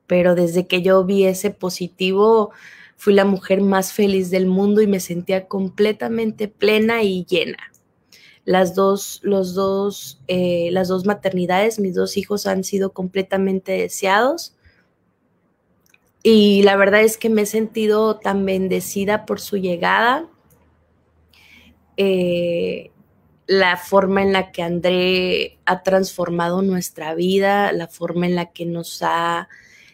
[0.08, 2.52] pero desde que yo vi ese positivo,
[2.95, 7.58] fui la mujer más feliz del mundo y me sentía completamente plena y llena.
[8.48, 14.56] Las dos, los dos, eh, las dos maternidades, mis dos hijos han sido completamente deseados.
[16.24, 20.30] Y la verdad es que me he sentido tan bendecida por su llegada.
[21.98, 22.91] Eh,
[23.48, 28.66] la forma en la que André ha transformado nuestra vida, la forma en la que
[28.66, 29.50] nos ha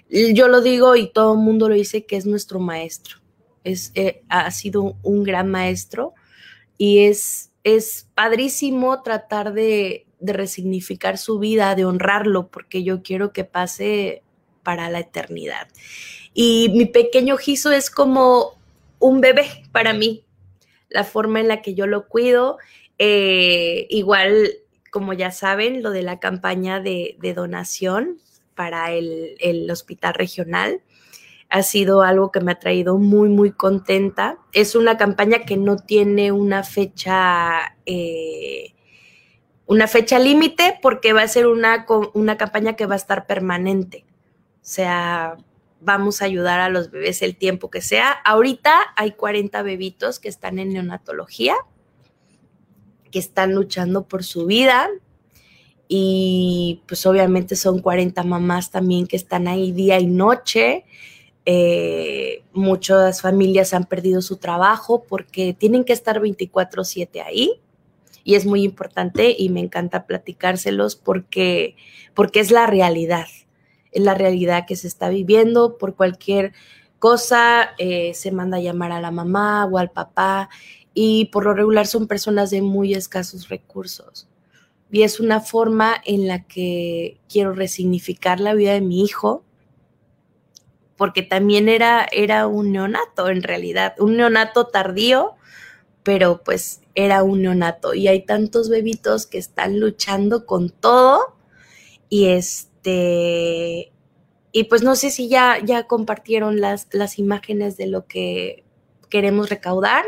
[0.10, 3.18] yo lo digo y todo el mundo lo dice que es nuestro maestro.
[3.64, 6.14] Es, eh, ha sido un gran maestro
[6.78, 13.34] y es, es padrísimo tratar de, de resignificar su vida, de honrarlo, porque yo quiero
[13.34, 14.24] que pase
[14.64, 15.68] para la eternidad.
[16.34, 18.58] Y mi pequeño Giso es como
[19.00, 20.24] un bebé para mí,
[20.90, 22.58] la forma en la que yo lo cuido.
[22.98, 24.52] Eh, igual,
[24.92, 28.20] como ya saben, lo de la campaña de, de donación,
[28.56, 30.82] para el, hospital regional.
[31.54, 34.40] Ha sido algo que me ha traído muy, muy contenta.
[34.54, 38.74] Es una campaña que no tiene una fecha, eh,
[39.68, 41.86] una fecha límite porque va a ser una,
[42.16, 44.04] una campaña que va a estar permanente.
[44.56, 45.38] O sea,
[45.80, 48.12] vamos a ayudar a los bebés el tiempo que sea.
[48.12, 51.56] Ahorita hay 40 bebitos que están en neonatología,
[53.12, 54.90] que están luchando por su vida,
[55.88, 60.86] y pues obviamente son 40 mamás también que están ahí día y noche.
[61.46, 67.60] Eh, muchas familias han perdido su trabajo porque tienen que estar 24/7 ahí
[68.24, 71.76] y es muy importante y me encanta platicárselos porque,
[72.14, 73.28] porque es la realidad,
[73.92, 76.54] es la realidad que se está viviendo por cualquier
[77.00, 80.50] cosa, eh, se manda a llamar a la mamá o al papá
[80.94, 84.30] y por lo regular son personas de muy escasos recursos.
[84.90, 89.44] Y es una forma en la que quiero resignificar la vida de mi hijo,
[91.04, 95.36] porque también era, era un neonato en realidad, un neonato tardío,
[96.02, 97.94] pero pues era un neonato.
[97.94, 101.36] Y hay tantos bebitos que están luchando con todo
[102.08, 103.92] y este...
[104.54, 108.64] Y pues no sé si ya, ya compartieron las, las imágenes de lo que
[109.10, 110.06] queremos recaudar.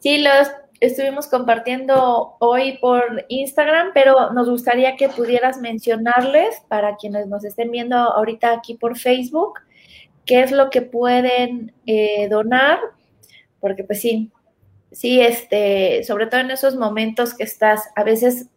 [0.00, 0.48] Sí, los
[0.82, 7.70] estuvimos compartiendo hoy por Instagram, pero nos gustaría que pudieras mencionarles para quienes nos estén
[7.70, 9.60] viendo ahorita aquí por Facebook,
[10.26, 12.80] qué es lo que pueden eh, donar,
[13.60, 14.32] porque pues sí,
[14.90, 18.48] sí, este, sobre todo en esos momentos que estás, a veces,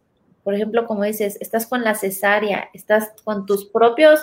[0.42, 4.20] por ejemplo, como dices, estás con la cesárea, estás con tus propios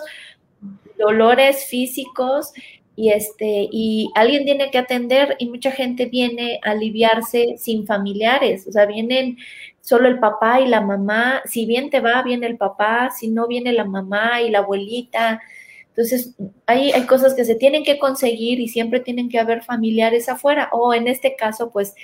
[0.98, 2.52] dolores físicos
[2.96, 8.68] y este y alguien tiene que atender y mucha gente viene a aliviarse sin familiares,
[8.68, 9.38] o sea, vienen
[9.84, 13.48] solo el papá y la mamá, si bien te va, viene el papá, si no
[13.48, 15.42] viene la mamá y la abuelita.
[15.90, 16.34] Entonces,
[16.66, 20.70] hay, hay cosas que se tienen que conseguir y siempre tienen que haber familiares afuera,
[20.72, 21.96] o en este caso, pues,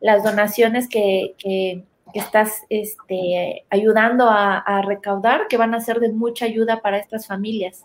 [0.00, 1.82] las donaciones que, que,
[2.14, 7.84] estás este, ayudando a, recaudar, que van a ser de mucha ayuda para estas familias.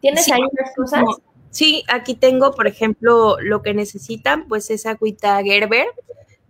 [0.00, 1.02] ¿Tienes ahí unas cosas?
[1.52, 5.86] Sí, aquí tengo, por ejemplo, lo que necesitan, pues es agüita Gerber,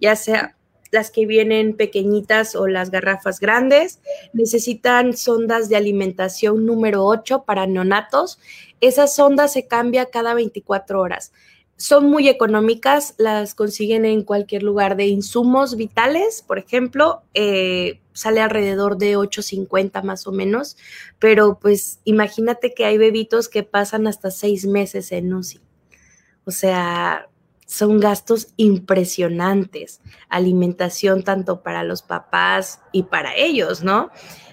[0.01, 0.57] ya sea
[0.93, 4.01] las que vienen pequeñitas o las garrafas grandes.
[4.33, 8.39] Necesitan sondas de alimentación número 8 para neonatos.
[8.81, 11.33] Esas sondas se cambian cada 24 horas.
[11.77, 18.41] Son muy económicas, las consiguen en cualquier lugar de insumos vitales, por ejemplo, eh, sale
[18.41, 20.77] alrededor de 8.50 más o menos,
[21.19, 25.61] pero pues imagínate que hay bebitos que pasan hasta seis meses en UCI.
[26.45, 27.29] O sea,
[27.67, 30.01] son gastos impresionantes.
[30.29, 34.11] Alimentación tanto para los papás y para ellos, ¿no?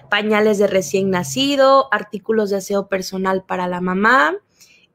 [0.08, 4.36] Pañales de recién nacido, artículos de aseo personal para la mamá,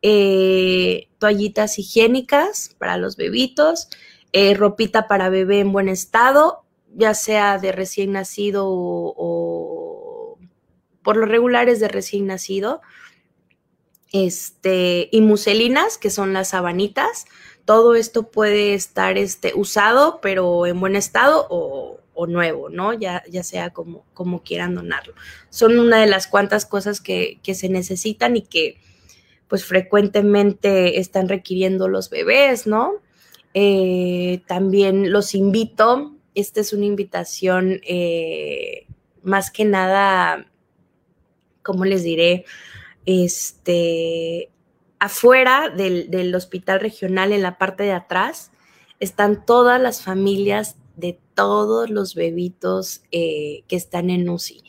[0.02, 3.90] eh, toallitas higiénicas para los bebitos,
[4.34, 6.65] eh, ropita para bebé en buen estado
[6.96, 10.40] ya sea de recién nacido o,
[11.04, 12.82] por lo regular es de recién nacido,
[14.12, 17.26] este, y muselinas, que son las sabanitas.
[17.66, 22.94] Todo esto puede estar este, usado, pero en buen estado o, nuevo, ¿no?
[22.94, 25.14] Ya, ya sea como, como quieran donarlo.
[25.50, 28.80] Son una de las cuantas cosas que, que se necesitan y que
[29.50, 32.94] pues frecuentemente están requiriendo los bebés, ¿no?
[33.54, 38.88] Eh, también los invito esta es una invitación eh,
[39.24, 40.46] más que nada,
[41.64, 42.46] ¿cómo les diré?
[43.06, 44.50] Este,
[45.00, 48.52] afuera del, hospital regional, en la parte de atrás,
[49.00, 54.64] están todas las familias de todos los bebitos eh, que están en UCI.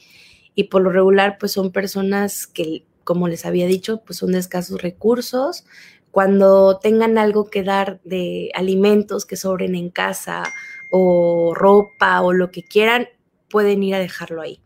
[0.54, 4.38] Y por lo regular, pues son personas que, como les había dicho, pues son de
[4.38, 5.64] escasos recursos.
[6.10, 10.44] Cuando tengan algo que dar de alimentos que sobren en casa
[10.90, 13.08] o ropa o lo que quieran,
[13.48, 14.60] pueden ir a dejarlo ahí.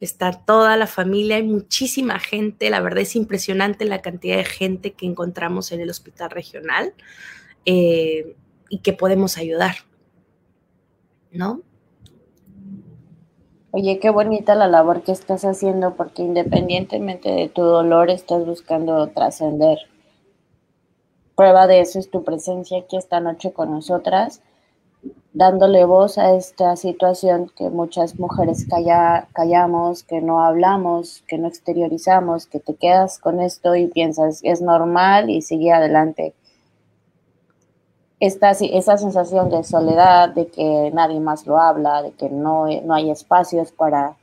[0.00, 4.92] Está toda la familia, hay muchísima gente, la verdad es impresionante la cantidad de gente
[4.94, 6.92] que encontramos en el hospital regional
[7.66, 8.34] eh,
[8.68, 9.76] y que podemos ayudar,
[11.30, 11.62] ¿no?
[13.70, 19.06] Oye, qué bonita la labor que estás haciendo porque independientemente de tu dolor estás buscando
[19.08, 19.78] trascender.
[21.36, 24.42] Prueba de eso es tu presencia aquí esta noche con nosotras
[25.34, 32.46] dándole voz a esta situación que muchas mujeres callamos, que no hablamos, que no exteriorizamos,
[32.46, 36.34] que te quedas con esto y piensas es normal y sigue adelante.
[38.20, 42.94] Esta, esa sensación de soledad, de que nadie más lo habla, de que no, no
[42.94, 44.16] hay espacios para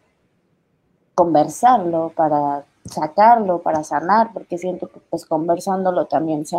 [1.16, 6.57] conversarlo, para sacarlo, para sanar, porque siento que pues conversándolo también se,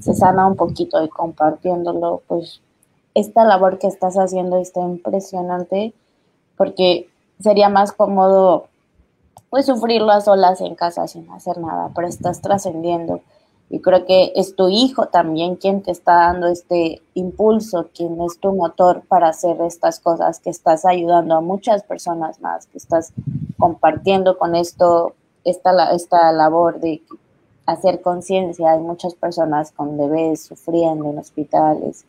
[0.00, 2.60] se sana un poquito y compartiéndolo, pues
[3.14, 5.92] esta labor que estás haciendo está impresionante
[6.56, 7.08] porque
[7.40, 8.66] sería más cómodo
[9.50, 13.20] pues sufrirlo a solas en casa sin hacer nada, pero estás trascendiendo.
[13.68, 18.38] Y creo que es tu hijo también quien te está dando este impulso, quien es
[18.38, 23.12] tu motor para hacer estas cosas, que estás ayudando a muchas personas más, que estás
[23.58, 27.02] compartiendo con esto esta, esta labor de
[27.66, 28.72] hacer conciencia.
[28.72, 32.04] Hay muchas personas con bebés sufriendo en hospitales,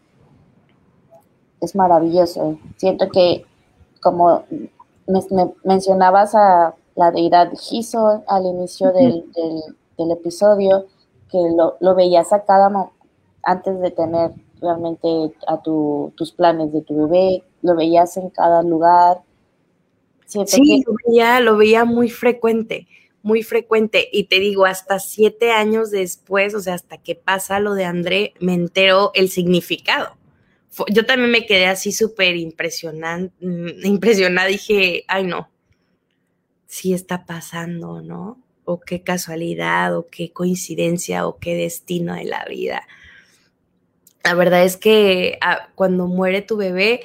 [1.66, 2.58] es maravilloso.
[2.78, 3.46] Siento que,
[4.02, 4.44] como
[5.08, 5.22] me,
[5.64, 9.26] mencionabas a la deidad Giso al inicio del,
[9.98, 10.86] del, episodio,
[11.30, 12.70] que lo, lo veías a cada
[13.44, 18.64] antes de tener realmente a tu, tus planes de tu bebé, lo veías en cada
[18.64, 19.22] lugar.
[20.26, 22.88] sí, lo, veía, lo veía muy frecuente,
[23.22, 24.08] muy frecuente.
[24.12, 28.34] Y te digo, hasta siete años después, o sea, hasta que pasa lo de André,
[28.40, 30.16] me entero el significado.
[30.92, 35.50] Yo también me quedé así súper impresionada, mm, impresionada, dije, ay no,
[36.66, 38.42] sí está pasando, ¿no?
[38.66, 42.88] O qué casualidad, o qué coincidencia, o qué destino de la vida
[44.24, 47.02] la verdad es que ah, cuando muere tu bebé,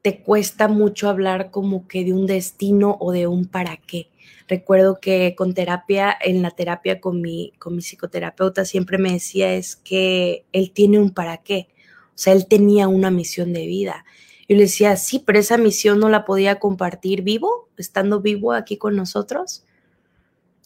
[0.00, 4.08] te cuesta mucho hablar como que de un destino o de un para qué.
[4.48, 9.54] Recuerdo que con terapia, en la terapia con mi, con mi psicoterapeuta, siempre me decía
[9.54, 11.68] es que él tiene un para qué.
[12.14, 14.04] O sea, él tenía una misión de vida.
[14.48, 18.76] Yo le decía, sí, pero esa misión no la podía compartir vivo, estando vivo aquí
[18.76, 19.64] con nosotros.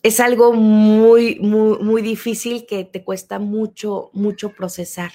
[0.02, 5.12] Es algo muy, muy, muy difícil que te cuesta mucho, mucho procesar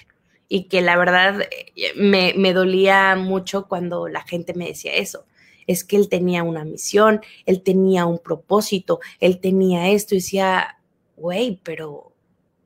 [0.47, 5.25] y que la verdad eh, me, me dolía mucho cuando la gente me decía eso
[5.67, 10.79] es que él tenía una misión, él tenía un propósito, él tenía esto, y decía,
[11.15, 12.11] güey, pero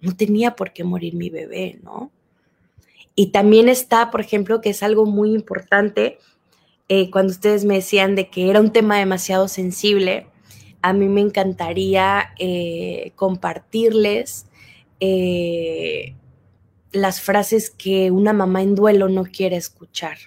[0.01, 2.11] no tenía por qué morir mi bebé, ¿no?
[3.15, 6.19] Y también está, por ejemplo, que es algo muy importante,
[6.89, 10.27] eh, cuando ustedes me decían de que era un tema demasiado sensible,
[10.81, 14.45] a mí me encantaría eh, compartirles
[16.91, 20.17] las frases que una mamá en duelo no quiere escuchar,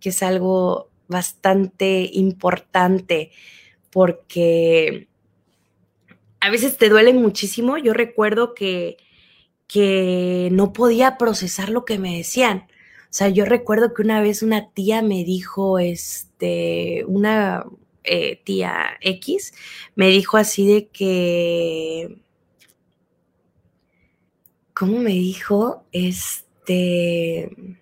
[0.00, 3.32] que es algo bastante importante
[3.90, 5.08] porque
[6.40, 7.76] a veces te duele muchísimo.
[7.76, 8.96] Yo recuerdo que,
[9.72, 12.66] que no podía procesar lo que me decían.
[13.04, 17.64] O sea, yo recuerdo que una vez una tía me dijo, este, una
[18.02, 19.54] eh, tía X,
[19.94, 22.20] me dijo así de que
[24.80, 25.84] ¿cómo me dijo?
[25.92, 27.76] Este,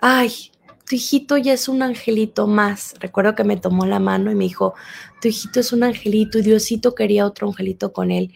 [0.00, 0.52] ay,
[0.88, 2.94] tu hijito ya es un angelito más.
[3.00, 4.74] Recuerdo que me tomó la mano y me dijo,
[5.20, 8.32] tu hijito es un angelito y Diosito quería otro angelito con él.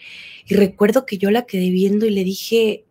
[0.47, 2.87] Y recuerdo que yo la quedé viendo y le dije,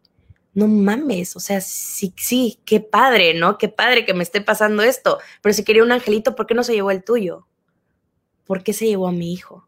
[0.53, 3.57] no mames, o sea, sí, sí, qué padre, ¿no?
[3.57, 5.19] Qué padre que me esté pasando esto.
[5.41, 7.45] Pero si quería un angelito, ¿por qué no se llevó el tuyo?
[8.45, 9.67] ¿Por qué se llevó a mi hijo?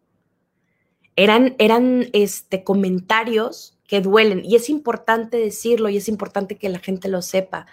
[1.17, 4.41] Eran, eran este, comentarios que duelen.
[4.45, 7.67] Y es importante decirlo y es importante que la gente lo sepa,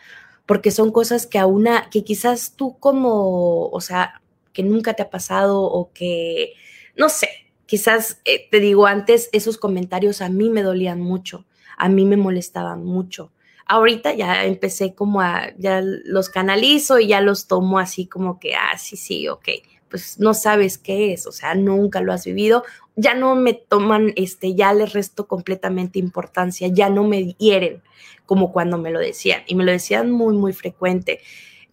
[0.49, 4.22] porque son cosas que a una, que quizás tú como, o sea,
[4.55, 6.55] que nunca te ha pasado o que,
[6.96, 7.28] no sé,
[7.66, 11.44] quizás eh, te digo antes, esos comentarios a mí me dolían mucho,
[11.76, 13.30] a mí me molestaban mucho.
[13.66, 18.55] Ahorita ya empecé como a, ya los canalizo y ya los tomo así como que,
[18.55, 19.49] ah, sí, sí, ok,
[19.91, 22.64] pues no sabes qué es, o sea, nunca lo has vivido,
[22.97, 27.82] ya no me toman, este, ya les resto completamente importancia, ya no me hieren
[28.26, 31.20] como cuando me lo decían, y me lo decían muy, muy frecuente.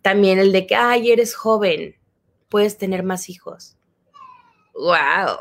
[0.01, 1.95] También el de que, ay, eres joven,
[2.47, 3.75] puedes tener más hijos.
[4.73, 5.39] ¡Wow!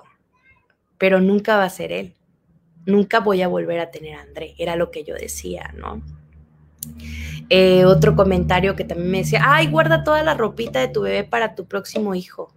[0.98, 2.14] Pero nunca va a ser él.
[2.84, 6.02] Nunca voy a volver a tener a André, era lo que yo decía, ¿no?
[7.48, 11.24] Eh, otro comentario que también me decía, ay, guarda toda la ropita de tu bebé
[11.24, 12.52] para tu próximo hijo.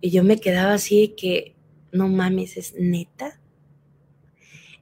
[0.00, 1.54] Y yo me quedaba así de que,
[1.92, 3.40] no mames, es neta.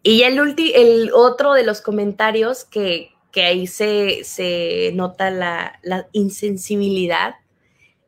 [0.02, 7.34] Y ya el, el otro de los comentarios que, ahí se, nota la, insensibilidad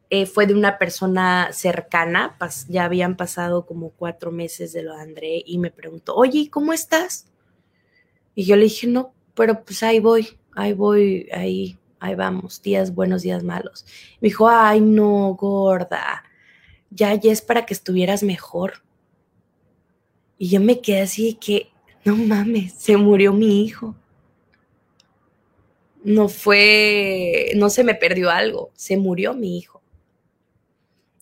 [0.09, 2.37] eh, fue de una persona cercana,
[2.69, 6.73] ya habían pasado como cuatro meses de lo de André y me preguntó, oye, ¿cómo
[6.73, 7.31] estás?
[8.35, 12.95] Y yo le dije, no, pero pues ahí voy, ahí voy, ahí, ahí vamos, días
[12.95, 13.85] buenos, días malos.
[14.21, 16.25] Me dijo, ay, no, gorda,
[16.91, 18.83] ya, ya es para que estuvieras mejor.
[20.39, 21.71] Y yo me quedé así que,
[22.05, 23.95] no mames, se murió mi hijo.
[26.03, 29.83] No fue, no se me perdió algo, se murió mi hijo.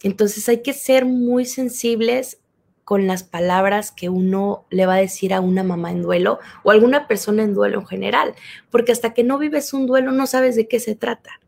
[0.02, 2.38] Entonces hay que ser muy sensibles
[2.84, 6.70] con las palabras que uno le va a decir a una mamá en duelo o
[6.70, 8.34] a alguna persona en duelo en general,
[8.70, 11.40] porque hasta que no vives un duelo no sabes de qué se trata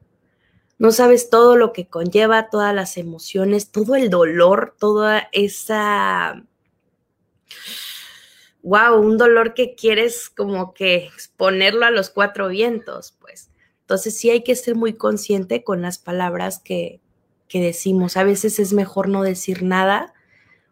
[0.80, 6.42] no sabes todo lo que conlleva, todas las emociones, todo el dolor, toda esa...
[8.62, 13.50] Wow, un dolor que quieres como que exponerlo a los cuatro vientos, pues.
[13.82, 17.02] Entonces sí hay que ser muy consciente con las palabras que,
[17.46, 18.16] que decimos.
[18.16, 20.14] A veces es mejor no decir nada,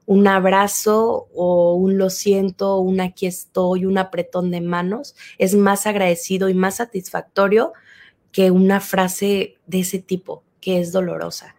[0.07, 5.87] un abrazo o un lo siento, un aquí estoy, un apretón de manos, es más
[5.87, 7.75] agradecido y más satisfactorio
[8.33, 11.57] que una frase de ese tipo, que es dolorosa.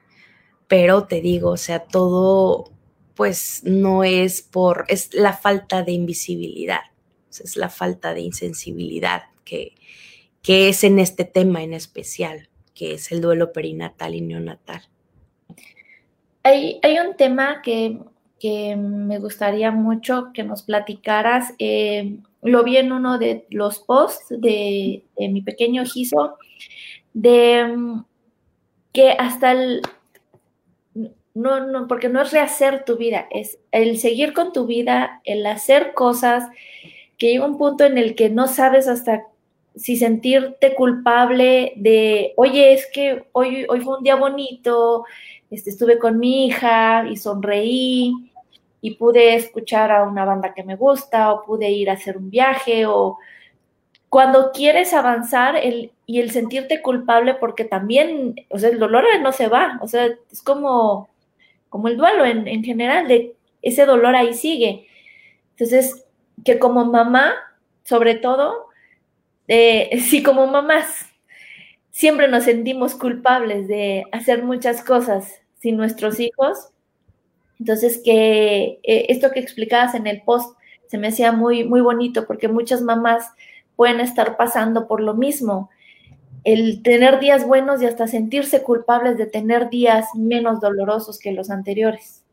[0.67, 2.71] Pero te digo, o sea, todo
[3.15, 6.83] pues no es por, es la falta de invisibilidad,
[7.29, 9.73] es la falta de insensibilidad que,
[10.41, 14.83] que es en este tema en especial, que es el duelo perinatal y neonatal.
[16.43, 17.99] Hay, hay un tema que,
[18.39, 21.53] que, me gustaría mucho que nos platicaras.
[21.59, 26.37] Eh, lo vi en uno de los posts de, mi pequeño Giso,
[27.13, 28.05] de mm,
[28.93, 29.81] que hasta el,
[31.33, 35.45] no, no, porque no es rehacer tu vida, es el seguir con tu vida, el
[35.45, 36.47] hacer cosas,
[37.17, 39.23] que llega un punto en el que no sabes hasta
[39.75, 45.05] si sentirte culpable de, oye, es que hoy, hoy fue un día bonito,
[45.49, 48.28] este, estuve con mi hija y sonreí
[48.81, 52.29] y pude escuchar a una banda que me gusta o pude ir a hacer un
[52.29, 53.17] viaje o
[54.09, 59.31] cuando quieres avanzar el, y el sentirte culpable porque también, o sea, el dolor no
[59.31, 61.09] se va, o sea, es como
[61.69, 64.87] como el duelo en, general, de ese dolor ahí sigue.
[65.51, 66.05] Entonces,
[66.43, 67.33] que como mamá,
[67.83, 68.67] sobre todo,
[69.47, 71.05] eh, sí como mamás,
[71.91, 76.69] siempre nos sentimos culpables de hacer muchas cosas sin nuestros hijos.
[77.59, 80.57] Entonces, que eh, esto que explicabas en el post
[80.87, 83.25] se me hacía muy, muy bonito porque muchas mamás
[83.75, 85.69] pueden estar pasando por lo mismo
[86.43, 91.49] el tener días buenos y hasta sentirse culpables de tener días menos dolorosos que los
[91.49, 92.23] anteriores.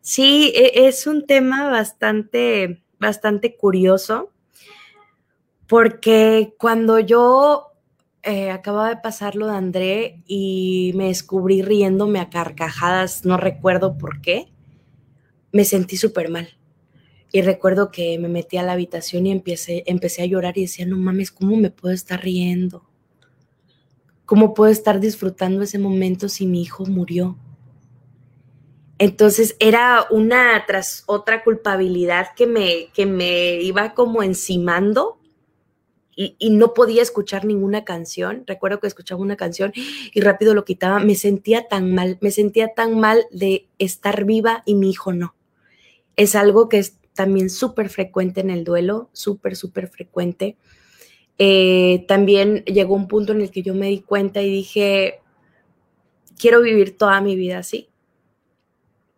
[0.00, 4.30] Sí, e, es un tema bastante, bastante curioso,
[5.66, 7.67] porque cuando yo
[8.28, 13.96] eh, acababa de pasar lo de André y me descubrí riéndome a carcajadas, no recuerdo
[13.96, 14.52] por qué,
[15.50, 16.58] me sentí súper mal.
[17.32, 20.84] Y recuerdo que me metí a la habitación y empecé, empecé a llorar y decía,
[20.84, 22.84] no mames, ¿cómo me puedo estar riendo?
[24.26, 27.38] ¿Cómo puedo estar disfrutando ese momento si mi hijo murió?
[28.98, 35.17] Entonces era una tras otra culpabilidad que me, que me iba como encimando
[36.20, 38.42] y, no podía escuchar ninguna canción.
[38.44, 39.72] Recuerdo que escuchaba una canción
[40.12, 40.98] y rápido lo quitaba.
[40.98, 45.36] Me sentía tan mal, me sentía tan mal de estar viva y mi hijo no.
[46.16, 50.56] Es algo que es también súper frecuente en el duelo, súper, súper frecuente.
[51.38, 55.20] Eh, también llegó un punto en el que yo me di cuenta y dije,
[56.36, 57.90] quiero vivir toda mi vida así.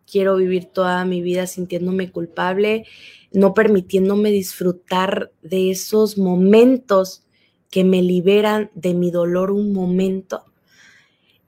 [0.07, 2.85] Quiero vivir toda mi vida sintiéndome culpable,
[3.33, 7.24] no permitiéndome disfrutar de esos momentos
[7.70, 10.45] que me liberan de mi dolor un momento.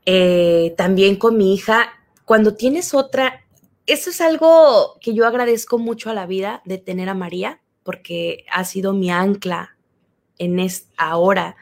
[0.07, 1.91] Eh, también con mi hija,
[2.25, 3.45] cuando tienes otra,
[3.87, 8.45] eso es algo que yo agradezco mucho a la vida de tener a María, porque
[8.51, 9.77] ha sido mi ancla
[10.39, 10.59] en
[10.97, 11.57] ahora,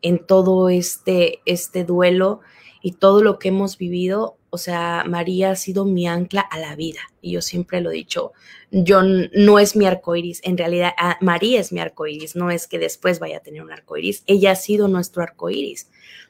[0.00, 2.40] en todo este, este duelo
[2.82, 6.76] y todo lo que hemos vivido, o sea, María ha sido mi ancla a la
[6.76, 7.00] vida.
[7.22, 8.32] Y yo siempre lo he dicho,
[8.70, 12.78] yo no es mi arcoiris, en realidad ah, María es mi arcoiris, no es que
[12.78, 15.88] después vaya a tener un arcoiris, ella ha sido nuestro arcoiris,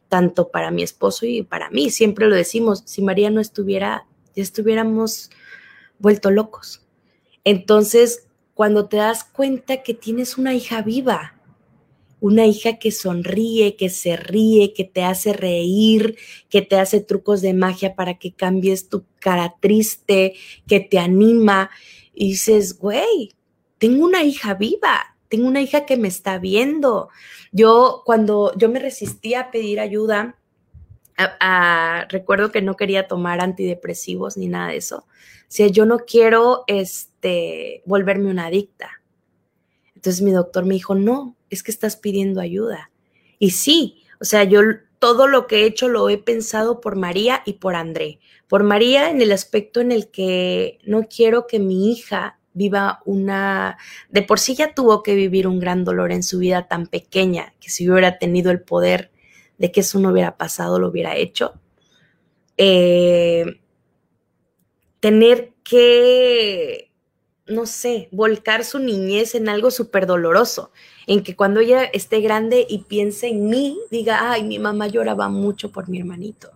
[0.09, 1.91] tanto para mi esposo y para mí.
[1.91, 4.07] Siempre lo decimos, si María no estuviera,
[4.37, 5.31] ya estuviéramos
[5.99, 6.87] vuelto locos.
[7.43, 11.41] Entonces, cuando te das cuenta que tienes una hija viva,
[12.23, 16.17] una hija que sonríe, que se ríe, que te hace reír,
[16.49, 20.35] que te hace trucos de magia para que cambies tu cara triste,
[20.69, 21.69] que te anima.
[22.15, 23.33] Y dices, güey,
[23.79, 27.09] tengo una hija viva, tengo una hija que me está viendo.
[27.51, 30.39] Yo cuando yo me resistía a pedir ayuda,
[32.09, 34.99] recuerdo que no quería tomar antidepresivos ni nada de eso.
[34.99, 39.03] O sea, yo no quiero este, volverme una adicta.
[39.97, 42.91] Entonces mi doctor me dijo, no, es que estás pidiendo ayuda.
[43.39, 44.61] Y sí, o sea, yo
[44.99, 48.21] todo lo que he hecho lo he pensado por María y por André.
[48.49, 53.79] Por María en el aspecto en el que no quiero que mi hija viva una,
[54.11, 57.55] de por sí ya tuvo que vivir un gran dolor en su vida tan pequeña,
[57.61, 59.11] que si hubiera tenido el poder
[59.59, 61.55] de que eso no hubiera pasado, lo hubiera hecho.
[62.59, 63.61] Eh,
[65.01, 66.93] tener que
[67.47, 70.73] no sé, volcar su niñez en algo súper doloroso,
[71.07, 75.29] en que cuando ella esté grande y piense en mí, diga, ay, mi mamá lloraba
[75.29, 76.51] mucho por mi hermanito.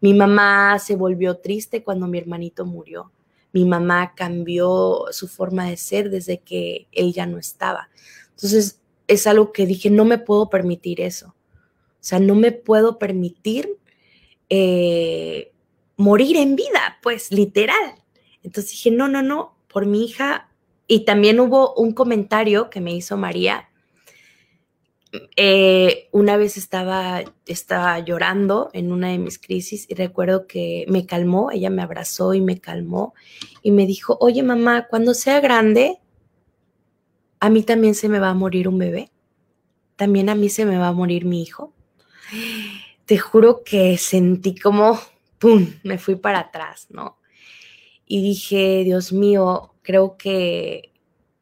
[0.00, 3.10] Mi mamá se volvió triste cuando mi hermanito murió.
[3.52, 7.88] Mi mamá cambió su forma de ser desde que él ya no estaba.
[8.30, 11.28] Entonces, es algo que dije, no me puedo permitir eso.
[11.28, 13.76] O sea, no me puedo permitir
[14.48, 15.52] eh,
[15.96, 17.94] morir en vida, pues, literal.
[18.42, 20.48] Entonces dije, no, no, no, por mi hija
[20.90, 23.68] y también hubo un comentario que me hizo María
[25.36, 31.06] eh, una vez estaba, estaba llorando en una de mis crisis y recuerdo que me
[31.06, 33.14] calmó, ella me abrazó y me calmó
[33.62, 35.98] y me dijo, oye mamá, cuando sea grande,
[37.40, 39.10] a mí también se me va a morir un bebé,
[39.96, 41.72] también a mí se me va a morir mi hijo.
[43.06, 45.00] Te juro que sentí como,
[45.38, 47.18] ¡pum!, me fui para atrás, ¿no?
[48.04, 50.92] Y dije, Dios mío, creo que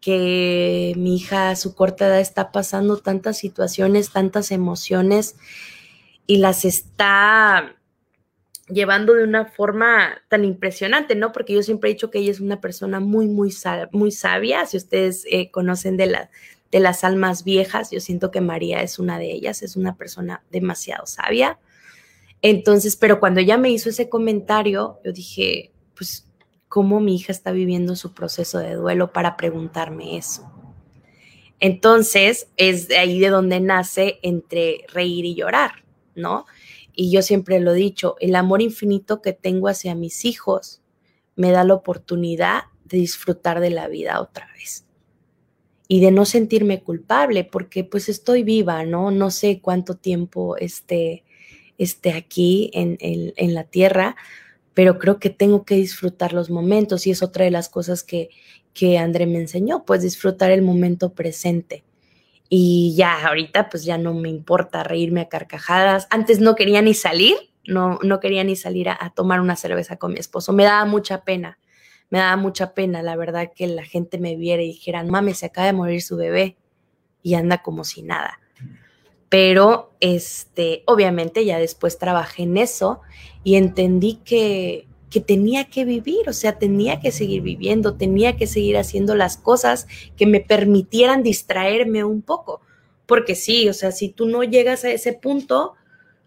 [0.01, 5.37] que mi hija a su corta edad está pasando tantas situaciones, tantas emociones
[6.27, 7.77] y las está
[8.69, 11.33] llevando de una forma tan impresionante, ¿no?
[11.33, 13.55] Porque yo siempre he dicho que ella es una persona muy, muy,
[13.93, 14.67] muy sabia.
[14.67, 16.29] Si ustedes eh, conocen de,
[16.73, 20.43] de las almas viejas, yo siento que María es una de ellas, es una persona
[20.51, 21.59] demasiado sabia.
[22.43, 26.26] Entonces, pero cuando ella me hizo ese comentario, yo dije, pues
[26.77, 30.53] cómo mi hija está viviendo su proceso de duelo para preguntarme eso.
[31.59, 36.45] Entonces, es de ahí de donde nace entre reír y llorar, ¿no?
[36.93, 40.83] Y yo siempre lo he dicho, el amor infinito que tengo hacia mis hijos
[41.35, 44.85] me da la oportunidad de disfrutar de la vida otra vez
[45.89, 49.11] y de no sentirme culpable porque pues estoy viva, ¿no?
[49.11, 51.25] No sé cuánto tiempo esté,
[51.79, 54.15] esté aquí en, en la tierra,
[54.77, 58.29] pero creo que tengo que disfrutar los momentos y es otra de las cosas que,
[58.75, 61.83] que André me enseñó, pues disfrutar el momento presente.
[62.51, 66.07] Y ya ahorita pues ya no me importa reírme a carcajadas.
[66.11, 70.13] Antes no quería ni salir, no, no quería ni salir a, tomar una cerveza con
[70.13, 70.53] mi esposo.
[70.53, 71.59] Me daba mucha pena,
[72.11, 75.47] me daba mucha pena, la verdad, que la gente me viera y dijera, mames, se
[75.47, 76.59] acaba de morir su bebé
[77.23, 78.41] y anda como si nada.
[79.29, 83.01] Pero, este, obviamente ya después trabajé en eso
[83.43, 88.47] y entendí que, que tenía que vivir, o sea, tenía que seguir viviendo, tenía que
[88.47, 92.61] seguir haciendo las cosas que me permitieran distraerme un poco.
[93.07, 95.75] Porque sí, o sea, si tú no llegas a ese punto,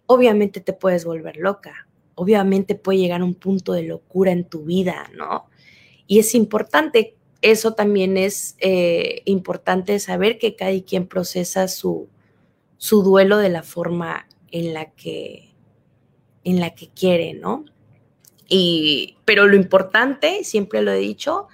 [0.06, 5.10] obviamente te puedes volver loca, obviamente puede llegar un punto de locura en tu vida,
[5.16, 5.45] ¿no?
[6.08, 12.08] Y es importante, eso también es eh, importante saber que cada quien procesa su,
[12.80, 15.54] su duelo de la forma en la que
[16.44, 17.66] en la que quiere, ¿no?
[18.48, 21.48] Y, pero lo importante, siempre lo he dicho,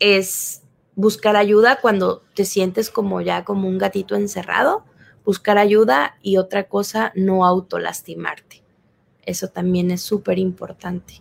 [0.00, 0.62] es
[0.96, 4.84] buscar ayuda cuando te sientes como ya como un gatito encerrado,
[5.24, 8.64] buscar ayuda y otra cosa, no autolastimarte.
[9.22, 11.20] Eso también es súper importante,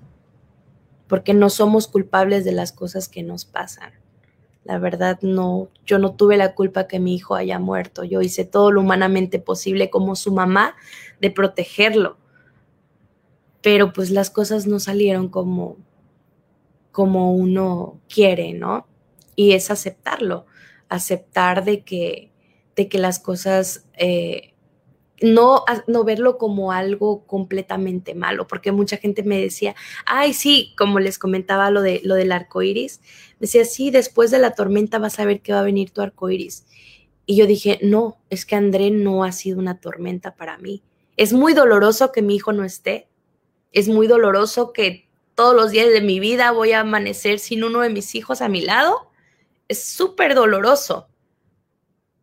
[1.08, 3.99] porque no somos culpables de las cosas que nos pasan.
[4.70, 8.04] La verdad, no, yo no tuve la culpa que mi hijo haya muerto.
[8.04, 10.76] Yo hice todo lo humanamente posible como su mamá
[11.20, 12.18] de protegerlo
[13.62, 15.78] pero pues las cosas no salieron como,
[16.92, 18.88] como uno quiere, ¿no?
[19.36, 20.46] Y es aceptarlo,
[20.88, 22.32] aceptar de que,
[22.76, 24.54] de que las cosas, eh,
[25.22, 31.00] no, no verlo como algo completamente malo, porque mucha gente me decía, ay, sí, como
[31.00, 33.02] les comentaba lo, de, lo del arco iris,
[33.40, 36.30] decía, sí, después de la tormenta vas a ver que va a venir tu arco
[36.30, 36.66] iris.
[37.26, 40.82] Y yo dije, no, es que André no ha sido una tormenta para mí.
[41.18, 43.08] Es muy doloroso que mi hijo no esté,
[43.72, 47.82] es muy doloroso que todos los días de mi vida voy a amanecer sin uno
[47.82, 49.12] de mis hijos a mi lado.
[49.68, 51.09] Es súper doloroso.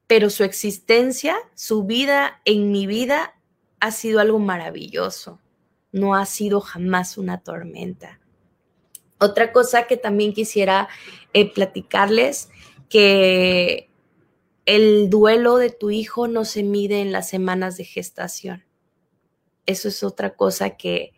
[0.07, 3.35] Pero su existencia, su vida en mi vida
[3.81, 5.41] ha sido algo maravilloso.
[5.93, 8.21] No ha sido jamás una tormenta.
[9.19, 10.89] Otra cosa que también quisiera
[11.33, 12.51] eh, platicarles,
[12.89, 13.91] que
[14.65, 18.65] el duelo de tu hijo no se mide en las semanas de gestación.
[19.65, 21.13] Eso es otra cosa que,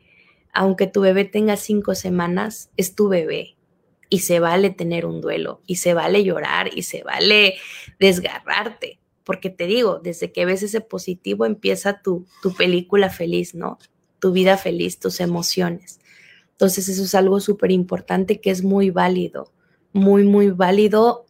[0.53, 3.57] aunque tu bebé tenga cinco semanas, es tu bebé
[4.09, 7.56] y se vale tener un duelo y se vale llorar y se vale
[7.98, 8.98] desgarrarte.
[9.24, 13.78] Porque te digo, desde que ves ese positivo empieza tu, tu película feliz, ¿no?
[14.20, 16.00] Tu vida feliz, tus emociones.
[16.52, 19.52] Entonces eso es algo súper importante que es muy válido,
[19.92, 21.26] muy, muy válido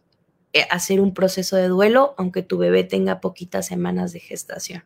[0.53, 4.83] eh, hacer un proceso de duelo aunque tu bebé tenga poquitas semanas de gestación.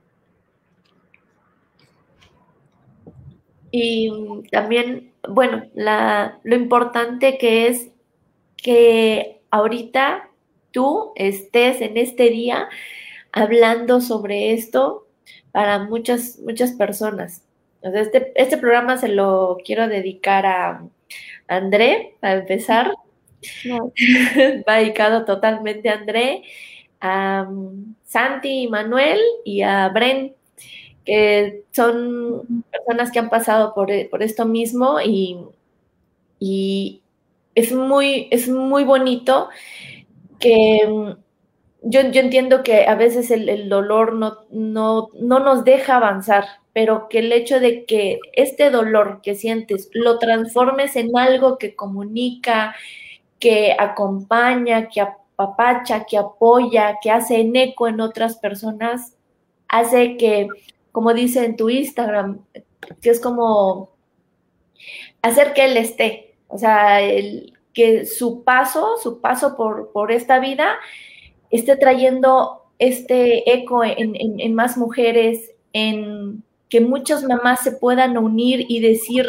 [3.75, 4.11] Y
[4.51, 7.89] también, bueno, la, lo importante que es
[8.55, 10.29] que ahorita
[10.69, 12.69] tú estés en este día
[13.31, 15.07] hablando sobre esto
[15.51, 17.41] para muchas, muchas personas.
[17.81, 20.87] este, este programa se lo quiero dedicar a
[21.47, 22.91] André, para empezar.
[24.69, 26.43] Va dedicado totalmente a André,
[27.01, 27.49] a
[28.05, 30.35] Santi y Manuel y a Bren,
[31.05, 35.37] que son personas que han pasado por, esto mismo y,
[36.39, 37.01] y,
[37.55, 39.49] es, muy, es muy bonito
[40.39, 41.15] que
[41.83, 46.45] yo, yo entiendo que a veces el, el dolor no, no, no nos deja avanzar,
[46.71, 51.75] pero que el hecho de que este dolor que sientes lo transformes en algo que
[51.75, 52.75] comunica,
[53.39, 59.15] que acompaña, que apapacha, que apoya, que hace en eco en otras personas,
[59.67, 60.47] hace que,
[60.93, 62.45] como dice en tu Instagram,
[63.01, 63.89] que es como
[65.21, 66.99] hacer que él esté, o sea,
[67.73, 70.75] que su paso, su paso por, por esta vida,
[71.49, 78.17] esté trayendo este eco en, en, en más mujeres, en que muchas mamás se puedan
[78.17, 79.27] unir y decir,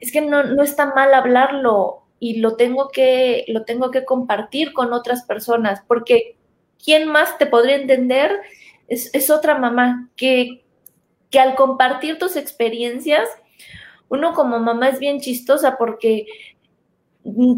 [0.00, 4.72] es que no, no está mal hablarlo y lo tengo que, lo tengo que compartir
[4.72, 6.36] con otras personas, porque
[6.82, 8.32] ¿quién más te podría entender?
[8.88, 10.63] Es, es otra mamá que,
[11.34, 13.28] que al compartir tus experiencias,
[14.08, 16.26] uno como mamá es bien chistosa porque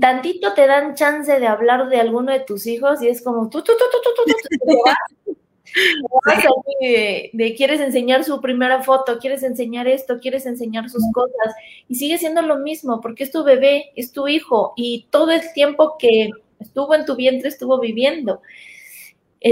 [0.01, 3.61] tantito te dan chance de hablar de alguno de tus hijos y es como tú,
[3.61, 4.77] tú, tú, tú, tú, tú, tú,
[6.81, 11.55] de, de, quieres enseñar su primera foto, quieres enseñar esto, quieres enseñar sus cosas
[11.87, 15.43] y sigue siendo lo mismo porque es tu bebé, es tu hijo y todo el
[15.53, 18.41] tiempo que estuvo en tu vientre estuvo viviendo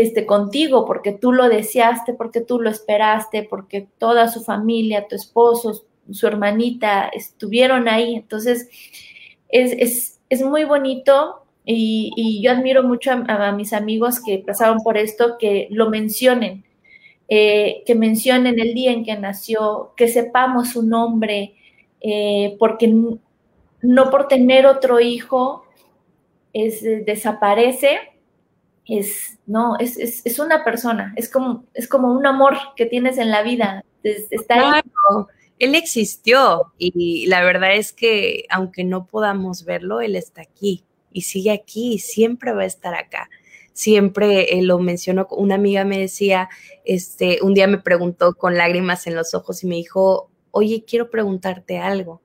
[0.02, 5.14] este contigo porque tú lo deseaste, porque tú lo esperaste, porque toda su familia, tu
[5.14, 8.16] esposo, su hermanita estuvieron ahí.
[8.16, 8.68] Entonces,
[9.48, 14.78] es, es, es muy bonito y, y yo admiro mucho a, mis amigos que pasaron
[14.82, 16.64] por esto, que lo mencionen,
[17.28, 21.54] eh, que mencionen el día en que nació, que sepamos su nombre,
[22.00, 22.92] eh, porque
[23.80, 25.64] no por tener otro hijo
[26.52, 28.13] es, desaparece,
[28.86, 33.18] es, no, es, es, es, una persona, es como, es como un amor que tienes
[33.18, 33.84] en la vida.
[34.02, 34.82] Está.
[35.58, 41.22] Él existió y la verdad es que aunque no podamos verlo, él está aquí y
[41.22, 43.30] sigue aquí, siempre va a estar acá.
[43.72, 46.48] Siempre eh, lo menciono, una amiga me decía,
[46.84, 51.10] este, un día me preguntó con lágrimas en los ojos y me dijo, oye, quiero
[51.10, 52.20] preguntarte algo.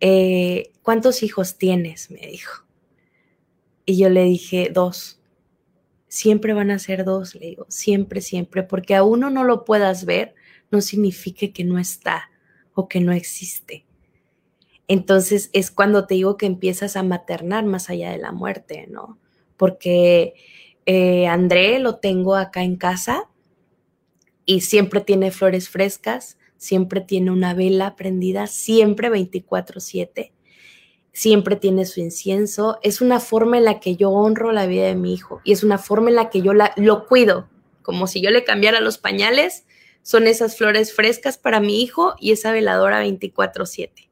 [0.00, 2.10] Eh, ¿Cuántos hijos tienes?
[2.10, 2.64] Me dijo.
[3.86, 5.19] Y yo le dije, dos.
[6.10, 10.04] Siempre van a ser dos, le digo, siempre, siempre, porque a uno no lo puedas
[10.04, 10.34] ver,
[10.72, 12.30] no significa que no está
[12.74, 13.86] o que no existe.
[14.88, 19.20] Entonces es cuando te digo que empiezas a maternar más allá de la muerte, ¿no?
[19.56, 20.34] Porque
[20.84, 23.30] eh, André lo tengo acá en casa
[24.44, 30.32] y siempre tiene flores frescas, siempre tiene una vela prendida, siempre 24/7,
[31.12, 32.78] siempre tiene su incienso.
[32.82, 35.62] Es una forma en la que yo honro la vida de mi hijo y es
[35.62, 37.48] una forma en la que yo lo cuido,
[37.82, 39.64] como si yo le cambiara los pañales,
[40.02, 44.08] son esas flores frescas para mi hijo y esa veladora 24/7.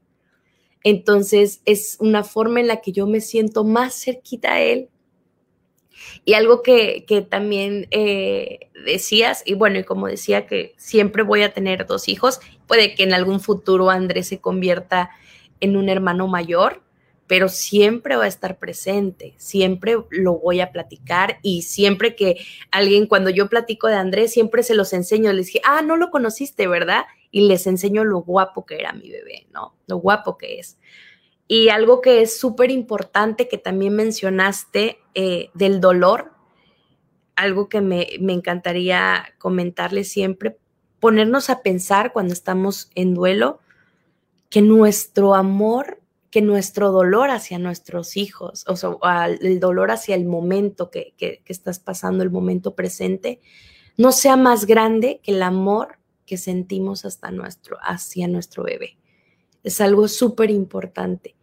[0.84, 4.88] Entonces es una forma en la que yo me siento más cerquita a él.
[6.24, 11.42] Y algo que, que también eh, decías, y bueno, y como decía que siempre voy
[11.42, 15.10] a tener dos hijos, puede que en algún futuro Andrés se convierta
[15.60, 16.82] en un hermano mayor,
[17.28, 23.06] pero siempre va a estar presente, siempre lo voy a platicar y siempre que alguien,
[23.06, 26.66] cuando yo platico de Andrés, siempre se los enseño, les dije, ah, no lo conociste,
[26.66, 27.04] ¿verdad?
[27.30, 29.74] y les enseño lo guapo que era mi bebé, ¿no?
[29.86, 30.78] Lo guapo que es.
[31.46, 36.32] Y algo que es súper importante que también mencionaste eh, del dolor,
[37.36, 40.56] algo que me, me encantaría comentarles siempre,
[41.00, 43.60] ponernos a pensar cuando estamos en duelo,
[44.50, 45.97] que nuestro amor,
[46.30, 51.42] que nuestro dolor hacia nuestros hijos, o sea, el dolor hacia el momento que, que,
[51.46, 53.40] estás pasando, el momento presente,
[53.96, 58.98] no sea más grande que el amor que sentimos hasta nuestro, hacia nuestro bebé.
[59.64, 61.34] Es algo súper importante.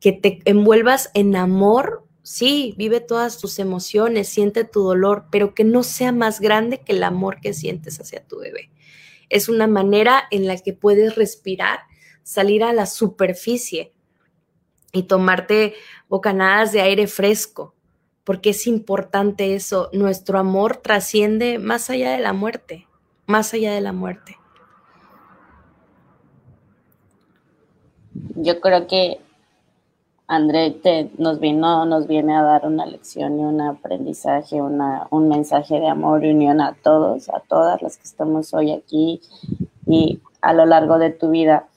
[0.00, 5.64] Que te envuelvas en amor, sí, vive todas tus emociones, siente tu dolor, pero que
[5.64, 8.70] no sea más grande que el amor que sientes hacia tu bebé.
[9.28, 11.80] Es una manera en la que puedes respirar,
[12.22, 13.92] salir a la superficie
[14.92, 15.74] y tomarte
[16.08, 17.74] bocanadas de aire fresco,
[18.24, 19.88] porque es importante eso.
[19.92, 22.86] Nuestro amor trasciende más allá de la muerte
[23.30, 24.36] más allá de la muerte.
[28.34, 29.20] Yo creo que
[30.26, 35.28] André te, nos vino, nos viene a dar una lección y un aprendizaje, una, un
[35.28, 39.20] mensaje de amor y unión a todos, a todas las que estamos hoy aquí
[39.86, 41.68] y a lo largo de tu vida.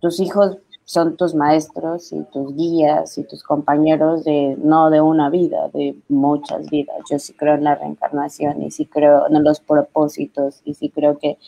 [0.00, 0.58] Tus hijos
[0.90, 5.94] son tus maestros y tus guías y tus compañeros de no de una vida, de
[6.08, 6.96] muchas vidas.
[7.08, 11.16] Yo sí creo en la reencarnación y sí creo en los propósitos y sí creo
[11.16, 11.38] que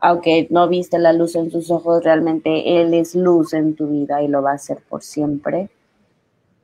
[0.00, 4.20] aunque no viste la luz en sus ojos, realmente Él es luz en tu vida
[4.22, 5.70] y lo va a hacer por siempre.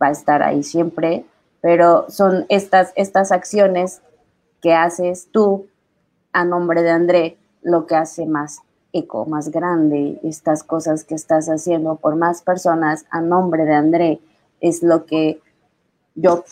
[0.02, 1.26] Va a estar ahí siempre,
[1.60, 4.02] pero son estas, estas acciones
[4.60, 5.68] que haces tú
[6.32, 8.62] a nombre de André lo que hace más
[9.26, 14.20] más grande, estas cosas que estás haciendo por más personas a nombre de André
[14.60, 15.40] es lo que
[16.14, 16.44] yo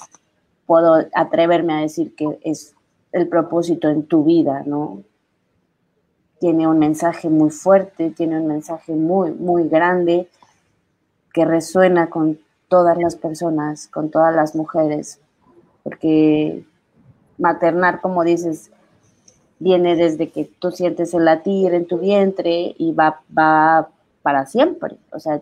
[0.66, 2.74] puedo atreverme a decir que es
[3.12, 5.02] el propósito en tu vida, ¿no?
[6.40, 10.28] Tiene un mensaje muy fuerte, tiene un mensaje muy, muy grande
[11.32, 12.38] que resuena con
[12.68, 15.20] todas las personas, con todas las mujeres,
[15.82, 16.64] porque
[17.38, 18.70] maternar, como dices,
[19.64, 23.88] viene desde que tú sientes el latir en tu vientre y va, va
[24.20, 24.96] para siempre.
[25.10, 25.40] O sea,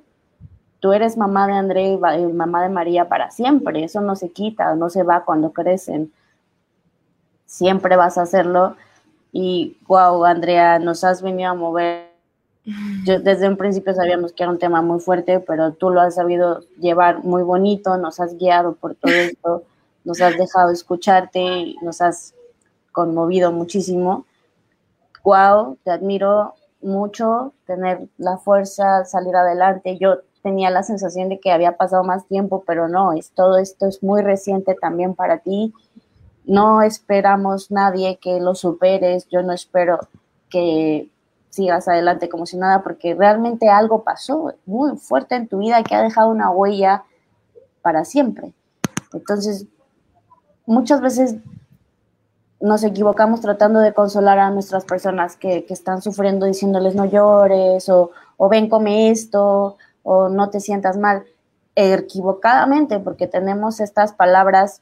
[0.78, 3.82] tú eres mamá de André y mamá de María para siempre.
[3.82, 6.12] Eso no se quita, no se va cuando crecen.
[7.46, 8.76] Siempre vas a hacerlo.
[9.32, 12.12] Y wow, Andrea, nos has venido a mover.
[13.04, 16.14] Yo desde un principio sabíamos que era un tema muy fuerte, pero tú lo has
[16.14, 19.64] sabido llevar muy bonito, nos has guiado por todo esto,
[20.04, 22.34] nos has dejado escucharte, nos has
[22.92, 24.26] conmovido muchísimo.
[25.24, 29.98] Wow, te admiro mucho, tener la fuerza, salir adelante.
[29.98, 33.86] Yo tenía la sensación de que había pasado más tiempo, pero no, es todo esto
[33.86, 35.72] es muy reciente también para ti.
[36.44, 40.00] No esperamos nadie que lo superes, yo no espero
[40.50, 41.08] que
[41.50, 45.94] sigas adelante como si nada, porque realmente algo pasó muy fuerte en tu vida que
[45.94, 47.04] ha dejado una huella
[47.82, 48.52] para siempre.
[49.12, 49.66] Entonces,
[50.66, 51.36] muchas veces
[52.62, 58.12] nos equivocamos tratando de consolar a nuestras personas que, están sufriendo diciéndoles no llores o,
[58.36, 61.24] o ven, come esto o no te sientas mal,
[61.74, 64.80] equivocadamente, porque tenemos estas palabras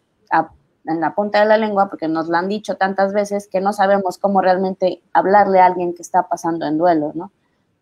[0.87, 3.73] en la punta de la lengua, porque nos lo han dicho tantas veces que no
[3.73, 7.33] sabemos cómo realmente hablarle a alguien que está pasando en duelo, ¿no?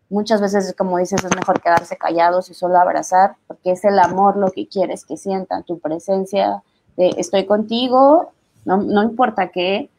[0.09, 4.37] Muchas veces, como dices, es mejor quedarse callados y solo abrazar, porque es el amor
[4.37, 6.63] lo que quieres que sientan, tu presencia
[6.97, 8.31] de estoy contigo,
[8.65, 9.89] no, no importa qué.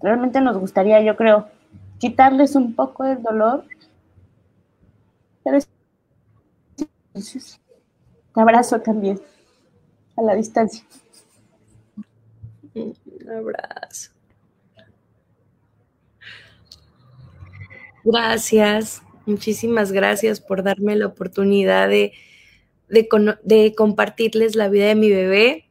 [0.00, 1.48] Realmente nos gustaría, yo creo,
[1.98, 3.64] quitarles un poco el dolor
[5.44, 5.60] te
[8.34, 9.20] abrazo también
[10.16, 10.84] a la distancia.
[12.74, 12.96] Un
[13.28, 14.10] abrazo.
[18.04, 22.12] Gracias, muchísimas gracias por darme la oportunidad de,
[22.88, 25.68] de, compartirles la vida de mi bebé,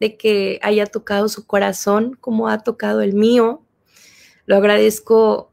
[0.00, 3.62] de que haya tocado su corazón como ha tocado el mío.
[4.46, 5.50] Lo agradezco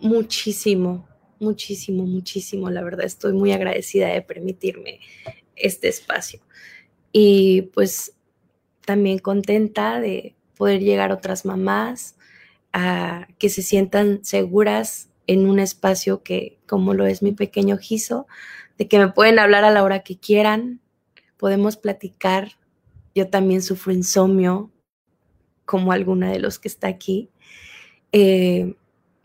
[0.00, 1.08] muchísimo,
[1.38, 2.70] muchísimo, muchísimo.
[2.70, 5.00] La verdad, estoy muy agradecida de permitirme
[5.56, 6.40] este espacio.
[7.12, 8.14] Y pues
[8.84, 12.16] también contenta de poder llegar a otras mamás
[12.72, 18.26] a que se sientan seguras en un espacio que, como lo es mi pequeño Giso,
[18.78, 20.80] de que me pueden hablar a la hora que quieran,
[21.36, 22.52] podemos platicar.
[23.14, 24.70] Yo también sufro insomnio,
[25.64, 27.30] como alguna de los que está aquí.
[28.12, 28.74] Eh,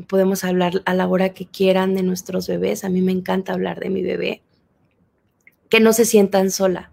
[0.07, 2.83] podemos hablar a la hora que quieran de nuestros bebés.
[2.83, 4.43] A mí me encanta hablar de mi bebé.
[5.69, 6.91] Que no se sientan sola.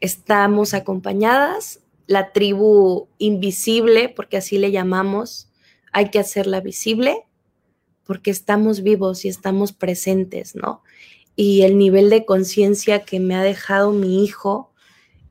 [0.00, 5.50] Estamos acompañadas, la tribu invisible, porque así le llamamos,
[5.92, 7.24] hay que hacerla visible,
[8.04, 10.82] porque estamos vivos y estamos presentes, ¿no?
[11.36, 14.73] Y el nivel de conciencia que me ha dejado mi hijo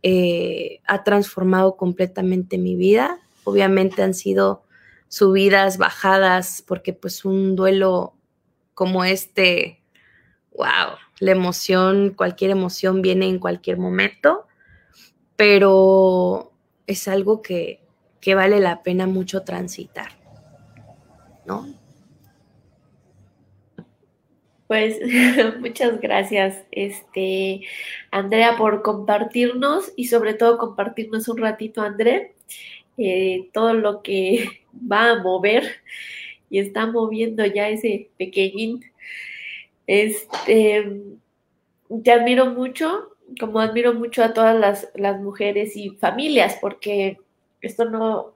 [0.04, 3.20] eh, ha transformado completamente mi vida.
[3.46, 4.64] Obviamente han sido
[5.08, 8.14] subidas, bajadas, porque pues un duelo
[8.74, 9.82] como este,
[10.56, 14.48] wow, la emoción, cualquier emoción viene en cualquier momento,
[15.36, 16.52] pero
[16.86, 17.82] es algo que,
[18.20, 20.12] que vale la pena mucho transitar,
[21.46, 21.83] ¿no?
[24.74, 24.98] Pues
[25.60, 27.62] muchas gracias, este,
[28.10, 32.34] Andrea, por compartirnos y sobre todo compartirnos un ratito, André,
[32.98, 35.64] eh, todo lo que va a mover
[36.50, 38.84] y está moviendo ya ese pequeñín.
[39.86, 41.04] Este,
[42.04, 47.20] te admiro mucho, como admiro mucho a todas las, las mujeres y familias, porque
[47.62, 48.34] esto no,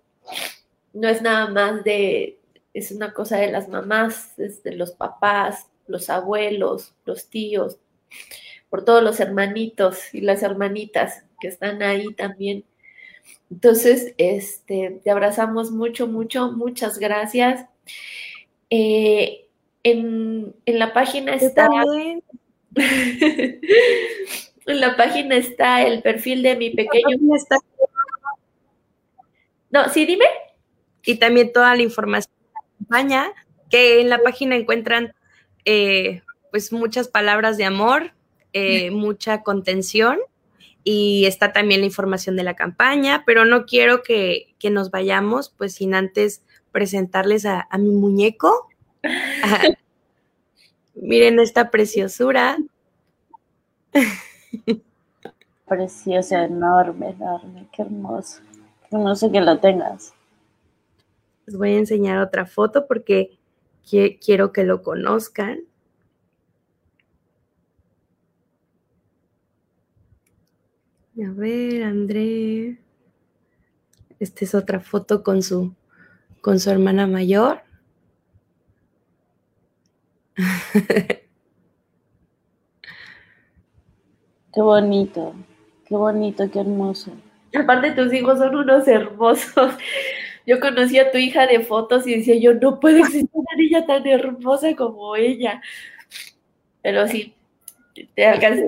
[0.93, 2.37] no es nada más de,
[2.75, 7.77] es una cosa de las mamás, de los papás, los abuelos, los tíos,
[8.69, 12.63] por todos los hermanitos y las hermanitas que están ahí también
[13.49, 17.65] entonces, este, te abrazamos mucho, mucho, muchas gracias.
[18.69, 19.47] Eh,
[19.83, 21.69] en, la página está.
[22.75, 23.61] en
[24.65, 27.17] la página está el perfil de mi pequeño.
[29.69, 30.25] No, sí, dime.
[31.05, 33.31] Y también toda la información de la campaña,
[33.69, 35.13] que en la página encuentran
[35.69, 38.13] eh, pues muchas palabras de amor,
[38.53, 40.17] eh, mucha contención
[40.85, 45.75] y está también la información de la campaña, pero no quiero que, nos vayamos pues
[45.75, 46.41] sin antes
[46.71, 48.69] presentarles a, mi muñeco.
[50.95, 52.57] miren esta preciosura.
[55.67, 58.39] Preciosa, enorme, enorme, qué hermoso.
[58.89, 60.13] Qué hermoso que lo tengas.
[61.45, 63.36] Les voy a enseñar otra foto porque
[63.89, 65.59] quiero que lo conozcan.
[71.17, 72.77] A ver, André.
[74.19, 75.73] Esta es otra foto con su,
[76.41, 77.61] con su hermana mayor.
[84.57, 85.35] Qué bonito,
[85.87, 87.11] qué bonito, qué hermoso.
[87.53, 89.73] Aparte tus hijos son unos hermosos.
[90.47, 93.85] Yo conocí a tu hija de fotos y decía, yo no puede existir una niña
[93.85, 95.61] tan hermosa como ella.
[96.81, 97.35] Pero sí,
[98.15, 98.63] te alcanzó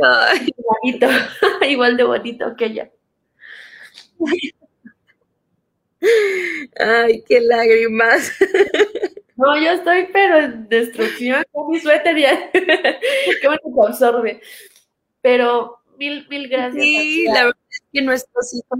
[0.84, 1.08] bonito,
[1.70, 2.92] igual de bonito que ella.
[6.78, 8.32] Ay, qué lágrimas.
[9.40, 12.52] No, yo estoy pero en destrucción con mi suéter ya.
[12.52, 14.42] qué bueno que absorbe.
[15.22, 16.84] Pero mil, mil gracias.
[16.84, 18.80] Sí, la verdad es que nuestros hijos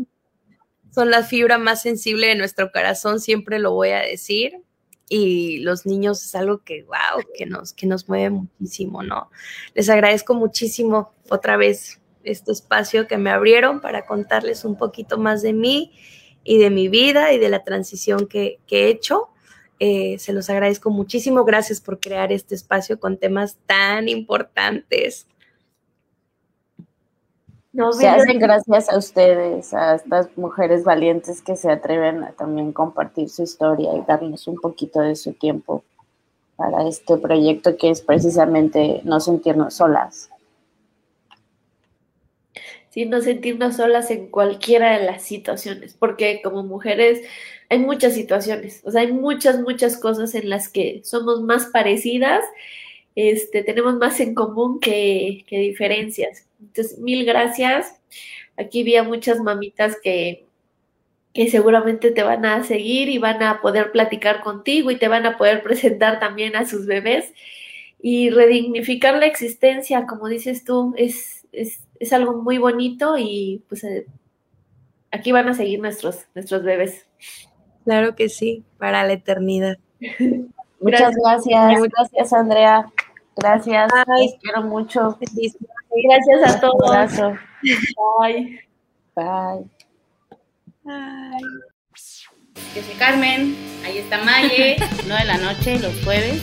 [1.00, 4.62] son la fibra más sensible de nuestro corazón, siempre lo voy a decir.
[5.08, 9.32] Y los niños es algo que, wow, que nos, que nos mueve muchísimo, ¿no?
[9.76, 15.42] Les agradezco muchísimo otra vez este espacio que me abrieron para contarles un poquito más
[15.42, 15.94] de mí
[16.44, 19.30] y de mi vida y de la transición que, he hecho.
[19.80, 21.46] Eh, se los agradezco muchísimo.
[21.46, 25.28] Gracias por crear este espacio con temas tan importantes
[27.92, 33.30] se hacen gracias a ustedes, a estas mujeres valientes que se atreven a también compartir
[33.30, 35.84] su historia y darnos un poquito de su tiempo
[36.56, 40.30] para este proyecto que es precisamente no sentirnos solas.
[42.90, 47.22] Sí, no sentirnos solas en cualquiera de las situaciones, porque como mujeres
[47.70, 52.44] hay muchas situaciones, o sea, hay muchas, muchas cosas en las que somos más parecidas
[53.16, 56.48] este, tenemos más en común que, diferencias.
[56.60, 58.00] Entonces, mil gracias.
[58.58, 60.46] Aquí vi a muchas mamitas que,
[61.34, 65.26] que seguramente te van a seguir y van a poder platicar contigo y te van
[65.26, 67.34] a poder presentar también a sus bebés.
[68.02, 74.06] Y redignificar la existencia, como dices tú, es, es, algo muy bonito y pues eh,
[75.12, 77.06] aquí van a seguir nuestros, nuestros bebés.
[77.84, 79.78] Claro que sí, para la eternidad.
[80.80, 81.82] Muchas gracias.
[81.92, 82.92] Gracias, Andrea.
[83.36, 83.92] Gracias.
[84.08, 85.18] Ay, quiero mucho.
[85.20, 86.76] Gracias a todos.
[86.80, 87.34] Un abrazo.
[87.62, 88.60] Bye.
[89.16, 89.66] Bye.
[90.84, 91.40] Bye.
[92.76, 93.56] Yo soy Carmen.
[93.86, 94.78] Ahí está Maye.
[95.08, 96.42] 9 de la noche, los jueves.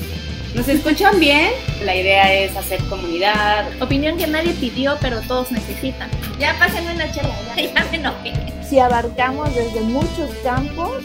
[0.54, 1.50] ¿Nos escuchan bien?
[1.84, 3.66] La idea es hacer comunidad.
[3.82, 6.10] Opinión que nadie pidió, pero todos necesitan.
[6.38, 8.32] Ya pásenme una chela, ya, ya me enojé.
[8.66, 11.04] Si abarcamos desde muchos campos,